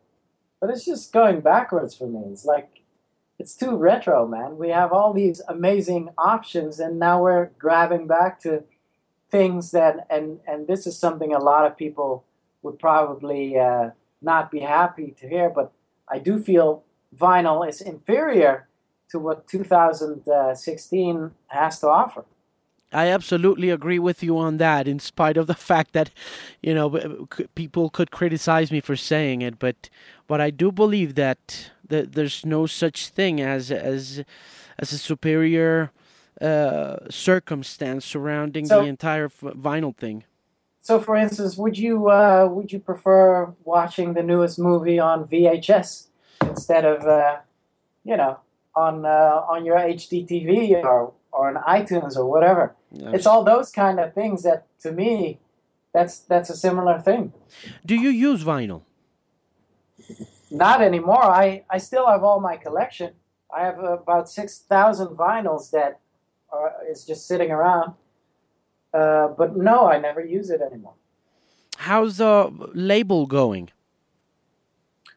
[0.60, 2.20] but it's just going backwards for me.
[2.30, 2.79] It's like
[3.40, 4.58] it's too retro, man.
[4.58, 8.64] We have all these amazing options, and now we're grabbing back to
[9.30, 12.24] things that, and and this is something a lot of people
[12.62, 15.72] would probably uh, not be happy to hear, but
[16.06, 16.84] I do feel
[17.16, 18.68] vinyl is inferior
[19.10, 22.24] to what 2016 has to offer.
[22.92, 26.10] I absolutely agree with you on that, in spite of the fact that,
[26.60, 29.88] you know, people could criticize me for saying it, but
[30.26, 34.24] but I do believe that, that there's no such thing as as
[34.78, 35.92] as a superior
[36.40, 40.24] uh, circumstance surrounding so, the entire vinyl thing.
[40.80, 46.06] So, for instance, would you uh, would you prefer watching the newest movie on VHS
[46.42, 47.36] instead of, uh,
[48.04, 48.38] you know,
[48.74, 52.74] on uh, on your HD TV or or on iTunes or whatever?
[52.90, 53.10] Yes.
[53.14, 55.38] It's all those kind of things that, to me,
[55.92, 57.32] that's that's a similar thing.
[57.84, 58.82] Do you use vinyl?
[60.50, 61.24] Not anymore.
[61.24, 63.12] I, I still have all my collection.
[63.54, 66.00] I have about six thousand vinyls that
[66.52, 67.94] are is just sitting around.
[68.92, 70.94] Uh, but no, I never use it anymore.
[71.76, 73.70] How's the label going?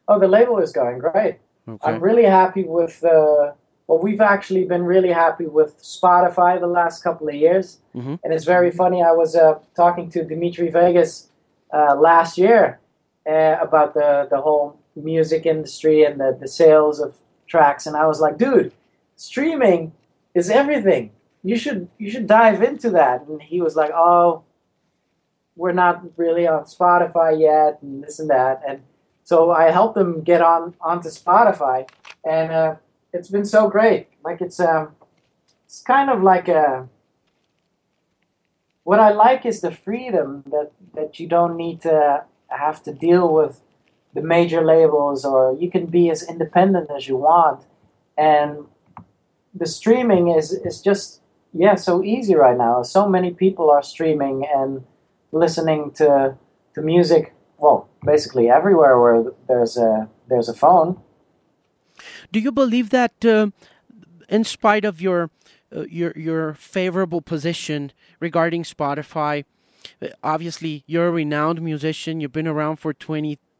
[0.08, 1.40] Oh, the label is going great.
[1.68, 1.80] Okay.
[1.84, 3.54] I'm really happy with uh,
[3.88, 7.80] well, we've actually been really happy with Spotify the last couple of years.
[7.96, 8.16] Mm-hmm.
[8.24, 9.04] And it's very funny.
[9.04, 11.30] I was uh, talking to Dimitri Vegas
[11.74, 12.80] uh, last year
[13.28, 17.16] uh, about the, the whole music industry and the, the sales of
[17.48, 17.86] tracks.
[17.86, 18.72] And I was like, dude,
[19.16, 19.94] streaming
[20.34, 21.12] is everything.
[21.44, 23.26] You should you should dive into that.
[23.28, 24.44] And he was like, oh,
[25.56, 28.62] we're not really on Spotify yet, and this and that.
[28.68, 28.82] And
[29.24, 31.88] so I helped him get on onto Spotify,
[32.26, 32.76] and uh,
[33.12, 34.08] it's been so great.
[34.24, 34.96] Like it's um,
[35.66, 36.88] it's kind of like a.
[38.84, 43.34] What I like is the freedom that that you don't need to have to deal
[43.34, 43.62] with
[44.14, 47.66] the major labels, or you can be as independent as you want,
[48.18, 48.66] and
[49.54, 51.22] the streaming is is just
[51.54, 52.84] yeah so easy right now.
[52.84, 54.84] So many people are streaming and
[55.32, 56.36] listening to
[56.76, 57.34] to music.
[57.58, 61.00] Well, basically everywhere where there's a there's a phone
[62.32, 63.48] do you believe that, uh,
[64.30, 65.30] in spite of your
[65.76, 69.46] uh, your your favorable position regarding Spotify,
[70.02, 72.20] uh, obviously you're a renowned musician.
[72.20, 72.94] You've been around for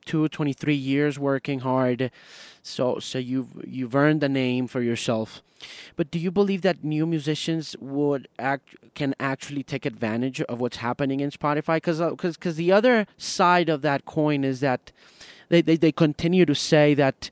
[0.06, 2.12] 22, 23 years, working hard.
[2.62, 5.42] So so you've you've earned a name for yourself.
[5.96, 10.78] But do you believe that new musicians would act can actually take advantage of what's
[10.78, 11.78] happening in Spotify?
[11.78, 14.92] Because because uh, because the other side of that coin is that
[15.50, 17.30] they, they, they continue to say that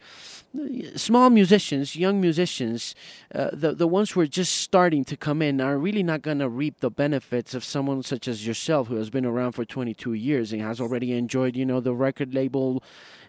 [0.95, 2.93] small musicians, young musicians,
[3.33, 6.39] uh, the the ones who are just starting to come in are really not going
[6.39, 10.13] to reap the benefits of someone such as yourself who has been around for 22
[10.13, 12.83] years and has already enjoyed, you know, the record label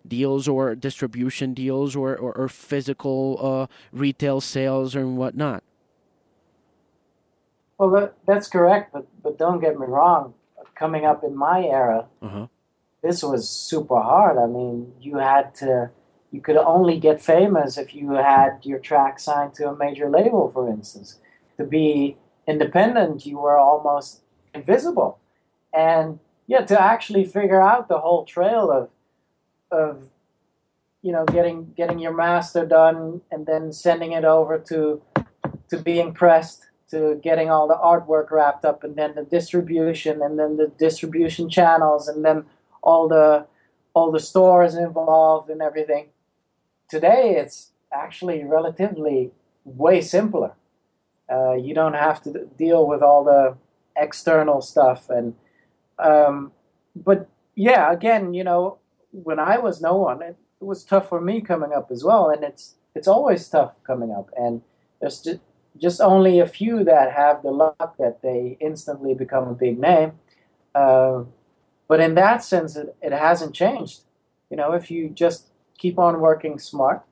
[0.06, 5.62] deals or distribution deals or or, or physical uh, retail sales and whatnot.
[7.78, 10.34] Well, that, that's correct, but but don't get me wrong.
[10.74, 12.46] Coming up in my era, uh-huh.
[13.02, 14.38] this was super hard.
[14.38, 15.90] I mean, you had to
[16.32, 20.50] you could only get famous if you had your track signed to a major label,
[20.50, 21.18] for instance.
[21.58, 22.16] To be
[22.48, 24.22] independent, you were almost
[24.54, 25.18] invisible.
[25.74, 28.88] And yeah, to actually figure out the whole trail of
[29.70, 30.08] of
[31.02, 35.02] you know getting getting your master done and then sending it over to
[35.68, 40.38] to being pressed to getting all the artwork wrapped up and then the distribution and
[40.38, 42.44] then the distribution channels and then
[42.82, 43.46] all the
[43.94, 46.08] all the stores involved and everything
[46.92, 49.30] Today, it's actually relatively
[49.64, 50.52] way simpler.
[51.26, 53.56] Uh, you don't have to deal with all the
[53.96, 55.34] external stuff, and
[55.98, 56.52] um,
[56.94, 58.76] but yeah, again, you know,
[59.10, 62.28] when I was no one, it, it was tough for me coming up as well,
[62.28, 64.60] and it's it's always tough coming up, and
[65.00, 65.40] there's just
[65.78, 70.12] just only a few that have the luck that they instantly become a big name.
[70.74, 71.24] Uh,
[71.88, 74.02] but in that sense, it, it hasn't changed.
[74.50, 75.51] You know, if you just
[75.82, 77.02] keep on working smart,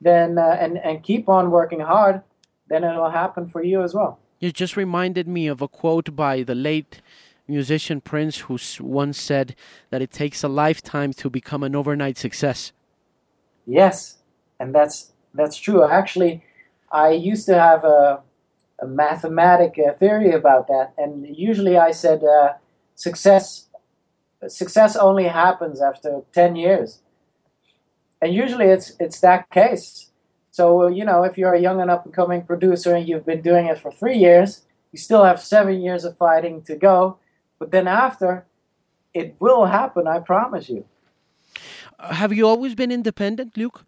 [0.00, 2.22] then uh, and and keep on working hard,
[2.70, 4.18] then it'll happen for you as well.
[4.40, 7.02] You just reminded me of a quote by the late
[7.46, 9.56] musician Prince, who once said
[9.90, 12.72] that it takes a lifetime to become an overnight success.
[13.66, 14.18] Yes,
[14.60, 15.82] and that's that's true.
[16.00, 16.42] Actually,
[16.90, 18.22] I used to have a,
[18.80, 21.12] a mathematic uh, theory about that, and
[21.48, 22.54] usually I said uh,
[22.94, 23.66] success
[24.46, 27.00] success only happens after ten years
[28.20, 30.10] and usually it's it's that case.
[30.50, 33.42] So you know, if you're a young and up and coming producer and you've been
[33.42, 34.62] doing it for three years,
[34.92, 37.18] you still have seven years of fighting to go.
[37.58, 38.46] But then after,
[39.14, 40.06] it will happen.
[40.06, 40.84] I promise you.
[41.98, 43.84] have you always been independent, Luke?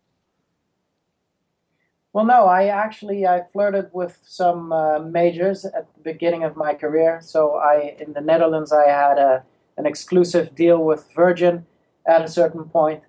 [2.13, 2.47] Well, no.
[2.47, 7.21] I actually I flirted with some uh, majors at the beginning of my career.
[7.23, 9.45] So I in the Netherlands I had a
[9.77, 11.67] an exclusive deal with Virgin
[12.07, 13.03] at a certain point,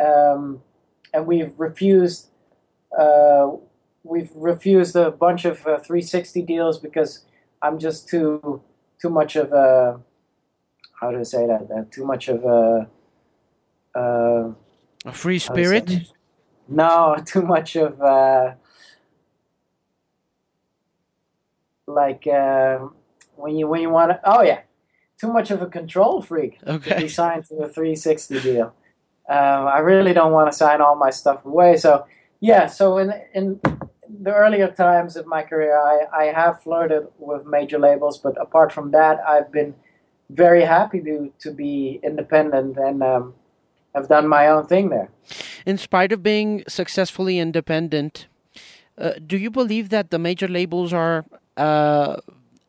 [0.00, 0.62] um,
[1.12, 2.28] and we've refused.
[2.96, 3.52] Uh,
[4.04, 7.24] we've refused a bunch of uh, 360 deals because
[7.62, 8.62] I'm just too
[9.00, 10.00] too much of a
[11.00, 11.68] how do I say that?
[11.70, 12.88] Uh, too much of a
[13.94, 14.52] uh,
[15.04, 15.90] a free spirit.
[16.68, 18.54] No, too much of uh,
[21.86, 22.78] like uh,
[23.36, 24.20] when you when you want to.
[24.24, 24.60] Oh yeah,
[25.20, 26.90] too much of a control freak okay.
[26.90, 28.74] to be signed to a 360 deal.
[29.28, 31.76] Um, I really don't want to sign all my stuff away.
[31.76, 32.06] So
[32.40, 33.60] yeah, so in in
[34.08, 38.72] the earlier times of my career, I, I have flirted with major labels, but apart
[38.72, 39.74] from that, I've been
[40.28, 43.34] very happy to to be independent and um,
[43.94, 45.10] have done my own thing there.
[45.64, 48.26] In spite of being successfully independent,
[48.98, 51.24] uh, do you believe that the major labels are
[51.56, 52.16] uh,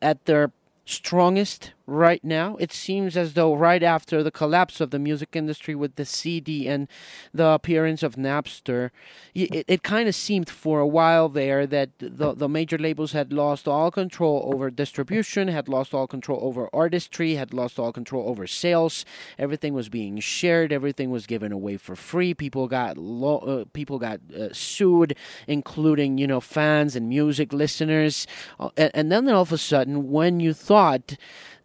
[0.00, 0.52] at their
[0.84, 2.56] strongest right now.
[2.56, 6.66] It seems as though right after the collapse of the music industry with the CD
[6.66, 6.88] and
[7.32, 8.90] the appearance of Napster,
[9.34, 13.32] it, it kind of seemed for a while there that the, the major labels had
[13.32, 18.28] lost all control over distribution, had lost all control over artistry, had lost all control
[18.28, 19.04] over sales.
[19.38, 22.32] Everything was being shared, everything was given away for free.
[22.32, 25.16] People got lo- uh, people got uh, sued,
[25.46, 28.26] including you know fans and music listeners.
[28.58, 31.16] Uh, and, and then all of a sudden, when you thought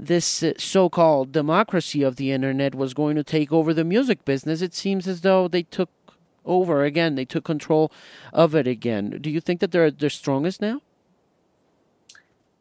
[0.10, 4.26] this uh, so called democracy of the internet was going to take over the music
[4.26, 5.90] business, it seems as though they took
[6.44, 7.16] over again.
[7.16, 7.92] They took control
[8.34, 9.20] of it again.
[9.22, 10.82] Do you think that they're they're strongest now?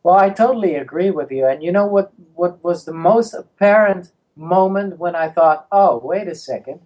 [0.05, 1.47] Well, I totally agree with you.
[1.47, 6.29] And you know what what was the most apparent moment when I thought, "Oh, wait
[6.29, 6.81] a second.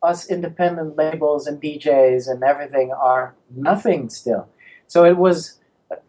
[0.00, 4.46] Us independent labels and DJs and everything are nothing still."
[4.86, 5.58] So it was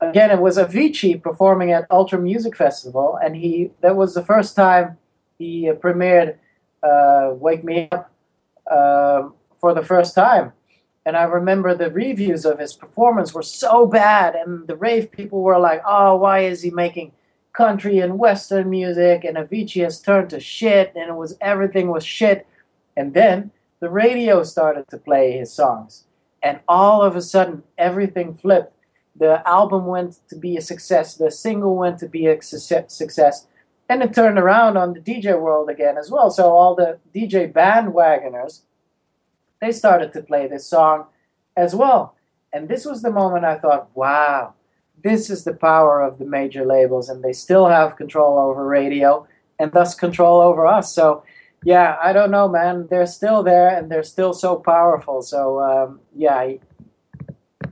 [0.02, 4.56] again, it was Avicii performing at Ultra Music Festival, and he that was the first
[4.56, 4.98] time
[5.38, 6.38] he uh, premiered
[6.82, 8.12] uh, "Wake Me Up"
[8.70, 9.30] uh,
[9.60, 10.54] for the first time.
[11.06, 15.42] And I remember the reviews of his performance were so bad, and the rave people
[15.42, 17.12] were like, "Oh, why is he making
[17.54, 22.06] country and western music?" And Avicii has turned to shit, and it was everything was
[22.06, 22.48] shit.
[22.96, 26.06] And then the radio started to play his songs,
[26.42, 28.73] and all of a sudden everything flipped
[29.16, 33.48] the album went to be a success, the single went to be a success,
[33.90, 36.30] and it turned around on the DJ world again as well.
[36.30, 38.62] So all the DJ bandwagoners,
[39.62, 41.06] they started to play this song
[41.56, 42.16] as well.
[42.52, 44.54] And this was the moment I thought, wow,
[45.04, 49.28] this is the power of the major labels, and they still have control over radio
[49.60, 50.94] and thus control over us.
[50.94, 51.24] So,
[51.64, 52.88] yeah, I don't know, man.
[52.90, 55.22] They're still there and they're still so powerful.
[55.22, 56.54] So, um, yeah,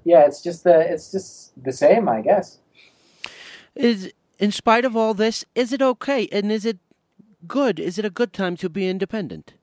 [0.04, 2.60] yeah, it's just the it's just the same, I guess.
[3.76, 6.80] Is in spite of all this, is it okay and is it
[7.48, 7.80] good?
[7.80, 9.54] Is it a good time to be independent?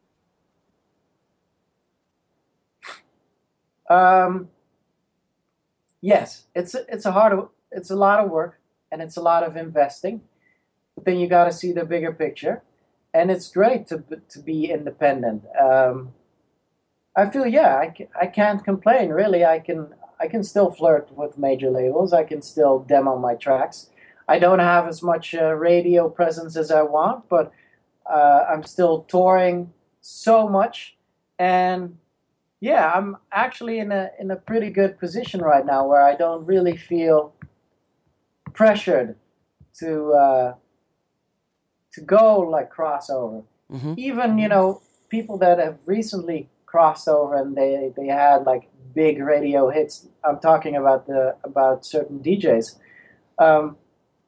[3.90, 4.48] Um,
[6.00, 8.60] yes, it's it's a hard it's a lot of work
[8.92, 10.22] and it's a lot of investing.
[10.94, 12.62] But then you got to see the bigger picture,
[13.12, 15.44] and it's great to to be independent.
[15.60, 16.14] Um,
[17.16, 19.44] I feel yeah, I, I can't complain really.
[19.44, 19.88] I can
[20.20, 22.12] I can still flirt with major labels.
[22.12, 23.90] I can still demo my tracks.
[24.28, 27.52] I don't have as much uh, radio presence as I want, but
[28.04, 30.96] uh, I'm still touring so much,
[31.38, 31.98] and
[32.60, 36.44] yeah, I'm actually in a in a pretty good position right now where I don't
[36.44, 37.34] really feel
[38.52, 39.16] pressured
[39.78, 40.54] to uh,
[41.92, 43.44] to go like crossover.
[43.70, 43.94] Mm-hmm.
[43.96, 49.20] Even you know people that have recently crossed over and they they had like big
[49.20, 50.08] radio hits.
[50.24, 52.76] I'm talking about the about certain DJs.
[53.38, 53.76] Um,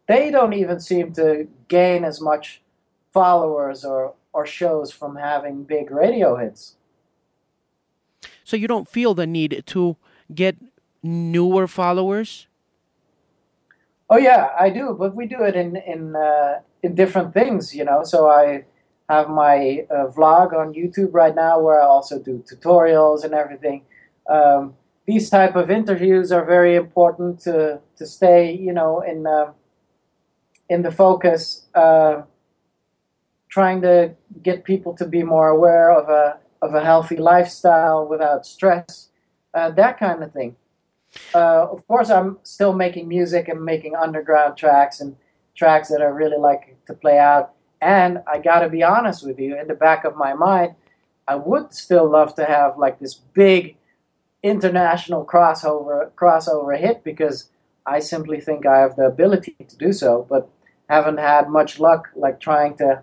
[0.07, 2.63] they don't even seem to gain as much
[3.13, 6.77] followers or or shows from having big radio hits.
[8.45, 9.97] So you don't feel the need to
[10.35, 10.57] get
[11.03, 12.47] newer followers?
[14.09, 17.85] Oh yeah, I do, but we do it in in uh, in different things, you
[17.85, 18.03] know.
[18.03, 18.65] So I
[19.09, 23.83] have my uh, vlog on YouTube right now, where I also do tutorials and everything
[24.29, 24.75] um,
[25.07, 29.53] these type of interviews are very important to to stay, you know, in uh,
[30.69, 31.67] in the focus.
[31.75, 32.23] Uh,
[33.49, 38.47] trying to get people to be more aware of a of a healthy lifestyle without
[38.47, 39.09] stress,
[39.55, 40.57] uh, that kind of thing.
[41.35, 45.17] Uh, of course, I'm still making music and making underground tracks and
[45.57, 47.53] tracks that I really like to play out.
[47.81, 50.75] And I got to be honest with you, in the back of my mind,
[51.27, 53.77] I would still love to have like this big
[54.43, 57.51] international crossover crossover hit because
[57.87, 60.49] I simply think I have the ability to do so, but
[60.89, 63.03] haven't had much luck like trying to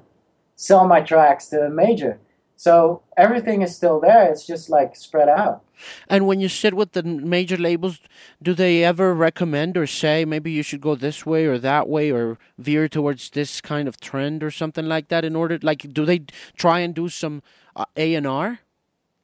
[0.55, 2.19] sell my tracks to a major.
[2.55, 4.29] So everything is still there.
[4.31, 5.63] It's just like spread out.
[6.09, 7.99] And when you sit with the major labels,
[8.41, 12.11] do they ever recommend or say maybe you should go this way or that way
[12.11, 15.23] or veer towards this kind of trend or something like that?
[15.23, 16.21] In order, like, do they
[16.57, 17.43] try and do some
[17.75, 18.59] uh, A and R?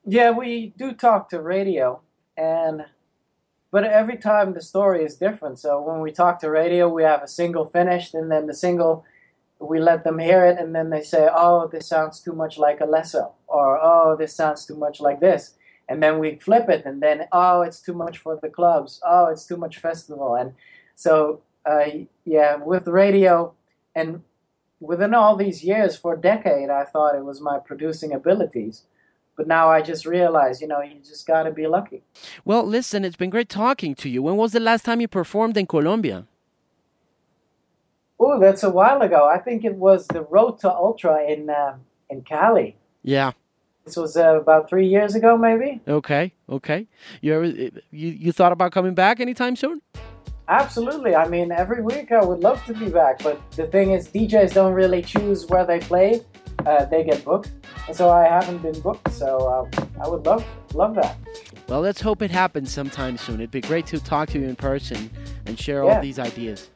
[0.05, 2.01] Yeah, we do talk to radio,
[2.37, 2.85] and
[3.71, 5.59] but every time the story is different.
[5.59, 9.05] So when we talk to radio, we have a single finished, and then the single
[9.59, 12.79] we let them hear it, and then they say, "Oh, this sounds too much like
[12.79, 15.55] Alesso," or "Oh, this sounds too much like this."
[15.89, 19.01] And then we flip it, and then, "Oh, it's too much for the clubs.
[19.05, 20.53] Oh, it's too much festival." And
[20.95, 21.85] so, uh,
[22.25, 23.53] yeah, with radio,
[23.95, 24.23] and
[24.81, 28.83] within all these years, for a decade, I thought it was my producing abilities.
[29.35, 32.03] But now I just realize, you know, you just got to be lucky.
[32.45, 34.21] Well, listen, it's been great talking to you.
[34.21, 36.27] When was the last time you performed in Colombia?
[38.19, 39.27] Oh, that's a while ago.
[39.27, 41.75] I think it was the Road to Ultra in uh,
[42.09, 42.77] in Cali.
[43.01, 43.31] Yeah.
[43.85, 45.81] This was uh, about three years ago, maybe.
[45.87, 46.87] Okay, okay.
[47.21, 49.81] You ever you you thought about coming back anytime soon?
[50.47, 51.15] Absolutely.
[51.15, 54.53] I mean, every week I would love to be back, but the thing is, DJs
[54.53, 56.21] don't really choose where they play;
[56.65, 57.51] uh, they get booked,
[57.87, 59.11] and so I haven't been booked.
[59.11, 59.37] So
[59.75, 61.17] uh, I would love love that.
[61.67, 63.35] Well, let's hope it happens sometime soon.
[63.35, 65.09] It'd be great to talk to you in person
[65.45, 65.95] and share Yeah.
[65.95, 66.69] all these ideas.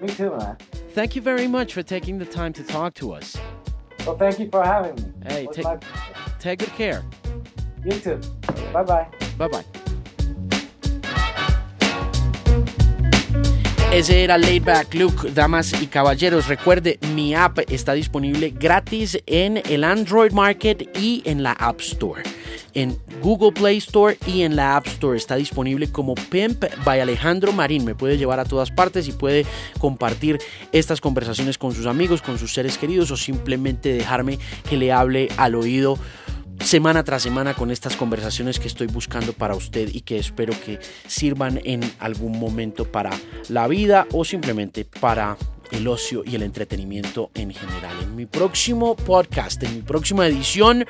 [0.00, 0.56] Me too, man.
[0.92, 3.36] Thank you very much for taking the time to talk to us.
[4.06, 5.12] Well, thank you for having me.
[5.26, 5.78] Hey, take- my-
[6.38, 7.02] Take good care.
[7.84, 8.20] you too.
[8.72, 9.08] Bye bye.
[9.38, 9.64] Bye bye.
[13.92, 16.48] Ese era Laid Back Luke, damas y caballeros.
[16.48, 22.22] Recuerde, mi app está disponible gratis en el Android Market y en la App Store.
[22.74, 27.52] En Google Play Store y en la App Store está disponible como Pimp by Alejandro
[27.52, 27.86] Marín.
[27.86, 29.46] Me puede llevar a todas partes y puede
[29.78, 30.38] compartir
[30.72, 35.28] estas conversaciones con sus amigos, con sus seres queridos o simplemente dejarme que le hable
[35.38, 35.98] al oído
[36.60, 40.78] semana tras semana con estas conversaciones que estoy buscando para usted y que espero que
[41.06, 43.10] sirvan en algún momento para
[43.48, 45.36] la vida o simplemente para
[45.70, 47.96] el ocio y el entretenimiento en general.
[48.02, 50.86] En mi próximo podcast, en mi próxima edición,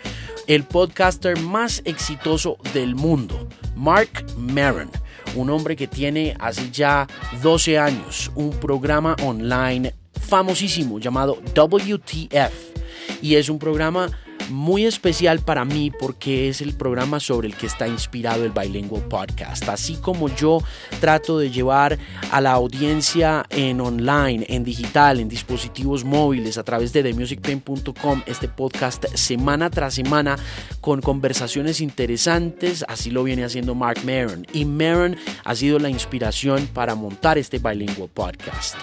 [0.47, 4.91] el podcaster más exitoso del mundo, Mark Maron,
[5.35, 7.07] un hombre que tiene hace ya
[7.43, 14.11] 12 años un programa online famosísimo llamado WTF y es un programa
[14.51, 19.03] muy especial para mí porque es el programa sobre el que está inspirado el Bilingual
[19.03, 19.69] Podcast.
[19.69, 20.63] Así como yo
[21.01, 21.99] trato de llevar
[22.31, 28.49] a la audiencia en online, en digital, en dispositivos móviles, a través de themusicpain.com, este
[28.49, 30.37] podcast semana tras semana
[30.81, 34.47] con conversaciones interesantes, así lo viene haciendo Mark Maron.
[34.53, 38.77] Y Maron ha sido la inspiración para montar este Bilingual Podcast.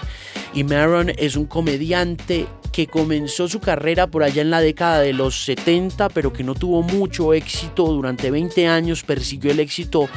[0.52, 5.12] Y Maron es un comediante que comenzó su carrera por allá en la década de
[5.12, 7.86] los 70, pero que no tuvo mucho éxito.
[7.86, 10.08] Durante 20 años persiguió el éxito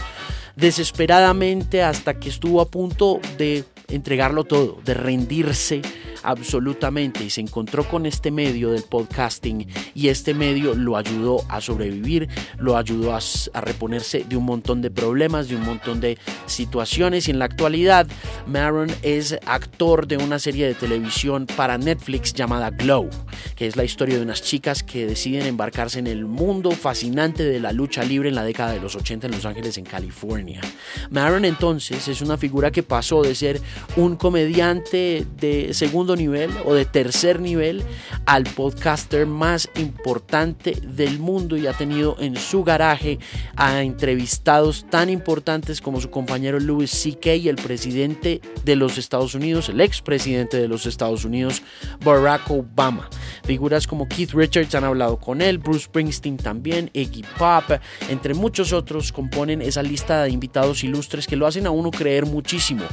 [0.56, 5.82] desesperadamente hasta que estuvo a punto de entregarlo todo, de rendirse
[6.24, 11.62] absolutamente y se encontró con este medio del podcasting y este medio lo ayudó a
[11.62, 13.20] sobrevivir, lo ayudó a,
[13.62, 18.08] reponerse de un montón de problemas, de un montón de situaciones y en la actualidad
[18.46, 23.10] Maron es actor de una serie de televisión para Netflix llamada Glow,
[23.56, 27.60] que es la historia de unas chicas que deciden embarcarse en el mundo fascinante de
[27.60, 30.62] la lucha libre en la década de los 80 en Los Ángeles, en California.
[31.10, 33.62] Maron entonces es una figura que pasó de ser
[33.96, 35.74] un comediante de
[36.16, 37.84] nivel o de tercer nivel
[38.26, 43.20] al podcaster más importante del mundo y ha tenido en su garaje
[43.56, 47.36] a entrevistados tan importantes como su compañero Louis C.K.
[47.36, 51.62] y el presidente de los Estados Unidos, el expresidente de los Estados Unidos,
[52.04, 53.10] Barack Obama.
[53.44, 57.80] Figuras como Keith Richards han hablado con él, Bruce Springsteen también, Iggy Pop,
[58.10, 62.26] entre muchos otros componen esa lista de invitados ilustres que lo hacen a uno creer
[62.26, 62.84] muchísimo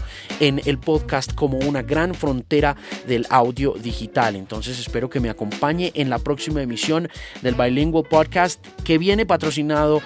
[0.41, 2.77] en el podcast como una gran frontera
[3.07, 4.37] del audio digital.
[4.37, 7.09] Entonces espero que me acompañe en la próxima emisión
[7.43, 10.03] del Bilingual Podcast que viene patrocinado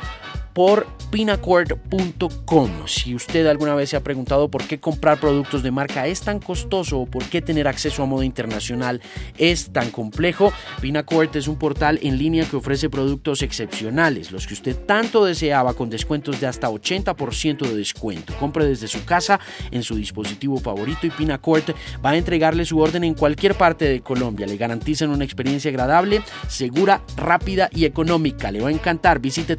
[0.59, 2.71] por pinacord.com.
[2.87, 6.41] Si usted alguna vez se ha preguntado por qué comprar productos de marca es tan
[6.41, 9.01] costoso o por qué tener acceso a moda internacional
[9.39, 14.55] es tan complejo, Pinacord es un portal en línea que ofrece productos excepcionales, los que
[14.55, 18.35] usted tanto deseaba con descuentos de hasta 80% de descuento.
[18.35, 19.39] Compre desde su casa
[19.71, 21.71] en su dispositivo favorito y Pinacord
[22.05, 24.49] va a entregarle su orden en cualquier parte de Colombia.
[24.49, 28.51] Le garantizan una experiencia agradable, segura, rápida y económica.
[28.51, 29.21] Le va a encantar.
[29.21, 29.57] Visite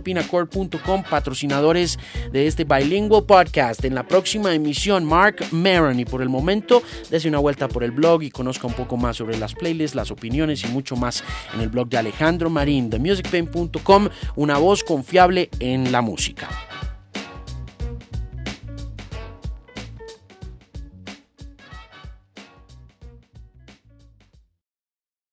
[0.00, 1.98] www.pinacord.com, patrocinadores
[2.32, 3.84] de este Bilingual Podcast.
[3.84, 6.00] En la próxima emisión, Mark Maron.
[6.00, 9.16] Y por el momento, dése una vuelta por el blog y conozca un poco más
[9.16, 11.22] sobre las playlists, las opiniones y mucho más
[11.54, 16.48] en el blog de Alejandro Marín, de musicpain.com, una voz confiable en la música.